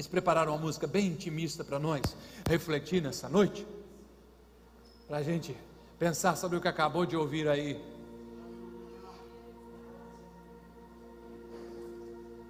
Eles 0.00 0.08
prepararam 0.08 0.52
uma 0.52 0.58
música 0.58 0.86
bem 0.86 1.08
intimista 1.08 1.62
para 1.62 1.78
nós 1.78 2.00
refletir 2.48 3.02
nessa 3.02 3.28
noite, 3.28 3.66
para 5.06 5.18
a 5.18 5.22
gente 5.22 5.54
pensar 5.98 6.38
sobre 6.38 6.56
o 6.56 6.60
que 6.62 6.68
acabou 6.68 7.04
de 7.04 7.14
ouvir 7.14 7.46
aí. 7.46 7.78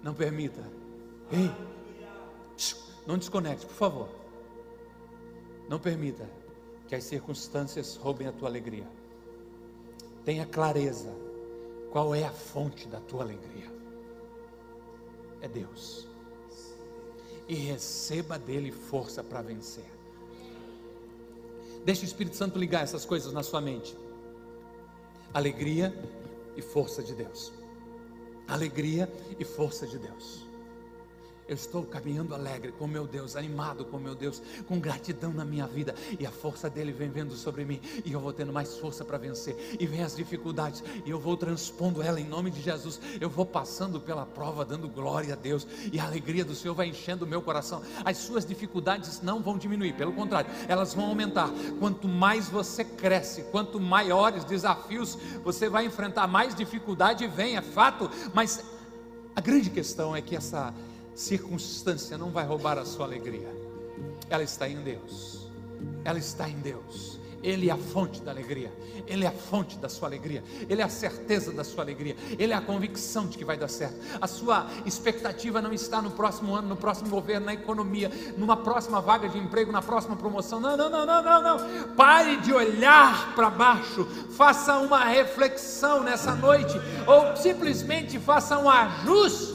Não 0.01 0.13
permita. 0.13 0.61
Ei, 1.29 1.51
não 3.05 3.17
desconecte, 3.17 3.65
por 3.65 3.75
favor. 3.75 4.07
Não 5.67 5.77
permita 5.77 6.29
que 6.87 6.95
as 6.95 7.03
circunstâncias 7.03 7.97
roubem 7.97 8.27
a 8.27 8.31
tua 8.31 8.47
alegria. 8.47 8.87
Tenha 10.23 10.45
clareza 10.45 11.13
qual 11.91 12.15
é 12.15 12.23
a 12.23 12.31
fonte 12.31 12.87
da 12.87 13.01
tua 13.01 13.23
alegria. 13.23 13.69
É 15.41 15.49
Deus 15.49 16.10
e 17.47 17.55
receba 17.55 18.37
dele 18.37 18.71
força 18.71 19.23
para 19.23 19.41
vencer. 19.41 19.85
Deixe 21.83 22.03
o 22.03 22.05
Espírito 22.05 22.35
Santo 22.35 22.59
ligar 22.59 22.83
essas 22.83 23.05
coisas 23.05 23.33
na 23.33 23.43
sua 23.43 23.59
mente. 23.59 23.97
Alegria 25.33 25.93
e 26.55 26.61
força 26.61 27.01
de 27.01 27.13
Deus. 27.13 27.51
Alegria 28.47 29.11
e 29.39 29.45
força 29.45 29.87
de 29.87 29.97
Deus. 29.97 30.50
Eu 31.51 31.55
estou 31.55 31.83
caminhando 31.83 32.33
alegre 32.33 32.71
com 32.71 32.87
meu 32.87 33.05
Deus, 33.05 33.35
animado 33.35 33.83
com 33.83 33.97
meu 33.97 34.15
Deus, 34.15 34.41
com 34.69 34.79
gratidão 34.79 35.33
na 35.33 35.43
minha 35.43 35.67
vida, 35.67 35.93
e 36.17 36.25
a 36.25 36.31
força 36.31 36.69
dele 36.69 36.93
vem 36.93 37.09
vendo 37.09 37.35
sobre 37.35 37.65
mim, 37.65 37.81
e 38.05 38.13
eu 38.13 38.21
vou 38.21 38.31
tendo 38.31 38.53
mais 38.53 38.77
força 38.77 39.03
para 39.03 39.17
vencer. 39.17 39.75
E 39.77 39.85
vem 39.85 40.01
as 40.01 40.15
dificuldades, 40.15 40.81
e 41.05 41.09
eu 41.09 41.19
vou 41.19 41.35
transpondo 41.35 42.01
ela 42.01 42.21
em 42.21 42.23
nome 42.23 42.51
de 42.51 42.61
Jesus. 42.61 43.01
Eu 43.19 43.29
vou 43.29 43.45
passando 43.45 43.99
pela 43.99 44.25
prova, 44.25 44.63
dando 44.63 44.87
glória 44.87 45.33
a 45.33 45.35
Deus, 45.35 45.67
e 45.91 45.99
a 45.99 46.05
alegria 46.05 46.45
do 46.45 46.55
Senhor 46.55 46.73
vai 46.73 46.87
enchendo 46.87 47.25
o 47.25 47.27
meu 47.27 47.41
coração. 47.41 47.81
As 48.05 48.15
suas 48.15 48.45
dificuldades 48.45 49.21
não 49.21 49.41
vão 49.41 49.57
diminuir, 49.57 49.91
pelo 49.91 50.13
contrário, 50.13 50.49
elas 50.69 50.93
vão 50.93 51.07
aumentar. 51.07 51.49
Quanto 51.79 52.07
mais 52.07 52.47
você 52.47 52.85
cresce, 52.85 53.43
quanto 53.51 53.77
maiores 53.77 54.45
desafios 54.45 55.17
você 55.43 55.67
vai 55.67 55.85
enfrentar, 55.85 56.27
mais 56.27 56.55
dificuldade 56.55 57.27
vem, 57.27 57.57
é 57.57 57.61
fato, 57.61 58.09
mas 58.33 58.63
a 59.35 59.41
grande 59.41 59.69
questão 59.69 60.15
é 60.15 60.21
que 60.21 60.33
essa 60.33 60.73
circunstância 61.21 62.17
não 62.17 62.31
vai 62.31 62.45
roubar 62.45 62.77
a 62.77 62.85
sua 62.85 63.05
alegria. 63.05 63.47
Ela 64.29 64.43
está 64.43 64.67
em 64.67 64.81
Deus. 64.81 65.47
Ela 66.03 66.17
está 66.17 66.49
em 66.49 66.57
Deus. 66.59 67.19
Ele 67.43 67.69
é 67.69 67.73
a 67.73 67.77
fonte 67.77 68.21
da 68.21 68.29
alegria, 68.29 68.71
Ele 69.07 69.25
é 69.25 69.27
a 69.27 69.31
fonte 69.31 69.75
da 69.79 69.89
sua 69.89 70.07
alegria, 70.07 70.43
Ele 70.69 70.79
é 70.79 70.85
a 70.85 70.89
certeza 70.89 71.51
da 71.51 71.63
sua 71.63 71.83
alegria, 71.83 72.15
Ele 72.37 72.53
é 72.53 72.55
a 72.55 72.61
convicção 72.61 73.25
de 73.25 73.35
que 73.35 73.43
vai 73.43 73.57
dar 73.57 73.67
certo. 73.67 73.95
A 74.21 74.27
sua 74.27 74.67
expectativa 74.85 75.59
não 75.59 75.73
está 75.73 76.03
no 76.03 76.11
próximo 76.11 76.53
ano, 76.53 76.67
no 76.67 76.75
próximo 76.77 77.09
governo, 77.09 77.47
na 77.47 77.53
economia, 77.55 78.11
numa 78.37 78.57
próxima 78.57 79.01
vaga 79.01 79.27
de 79.27 79.39
emprego, 79.39 79.71
na 79.71 79.81
próxima 79.81 80.15
promoção. 80.15 80.59
Não, 80.59 80.77
não, 80.77 80.87
não, 80.87 81.03
não, 81.03 81.23
não, 81.23 81.41
não. 81.41 81.95
Pare 81.95 82.37
de 82.37 82.53
olhar 82.53 83.33
para 83.33 83.49
baixo, 83.49 84.05
faça 84.37 84.77
uma 84.77 85.03
reflexão 85.05 86.03
nessa 86.03 86.35
noite, 86.35 86.79
ou 87.07 87.35
simplesmente 87.35 88.19
faça 88.19 88.55
um 88.59 88.69
ajuste 88.69 89.50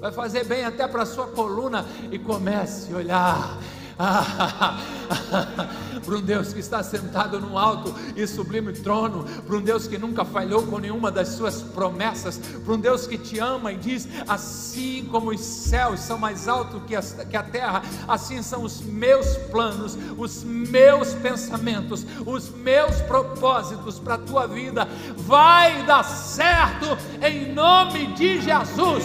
vai 0.00 0.10
fazer 0.10 0.44
bem 0.44 0.64
até 0.64 0.88
para 0.88 1.02
a 1.02 1.06
sua 1.06 1.26
coluna 1.26 1.86
e 2.10 2.18
comece 2.18 2.92
a 2.92 2.96
olhar. 2.96 3.58
para 6.00 6.16
um 6.16 6.22
Deus 6.22 6.54
que 6.54 6.60
está 6.60 6.82
sentado 6.82 7.38
num 7.38 7.58
alto 7.58 7.94
e 8.16 8.26
sublime 8.26 8.72
trono, 8.72 9.24
para 9.24 9.54
um 9.54 9.60
Deus 9.60 9.86
que 9.86 9.98
nunca 9.98 10.24
falhou 10.24 10.62
com 10.62 10.78
nenhuma 10.78 11.10
das 11.10 11.28
suas 11.28 11.60
promessas, 11.60 12.38
para 12.38 12.72
um 12.72 12.80
Deus 12.80 13.06
que 13.06 13.18
te 13.18 13.38
ama 13.38 13.72
e 13.72 13.76
diz: 13.76 14.08
assim 14.26 15.06
como 15.10 15.30
os 15.30 15.40
céus 15.40 16.00
são 16.00 16.18
mais 16.18 16.48
altos 16.48 16.80
que 16.86 16.96
a, 16.96 17.02
que 17.02 17.36
a 17.36 17.42
terra, 17.42 17.82
assim 18.08 18.42
são 18.42 18.62
os 18.62 18.80
meus 18.80 19.36
planos, 19.50 19.98
os 20.16 20.42
meus 20.42 21.12
pensamentos, 21.12 22.06
os 22.24 22.48
meus 22.48 23.02
propósitos 23.02 23.98
para 23.98 24.14
a 24.14 24.18
tua 24.18 24.46
vida. 24.46 24.88
Vai 25.14 25.84
dar 25.84 26.04
certo 26.04 26.96
em 27.22 27.52
nome 27.52 28.14
de 28.14 28.40
Jesus 28.40 29.04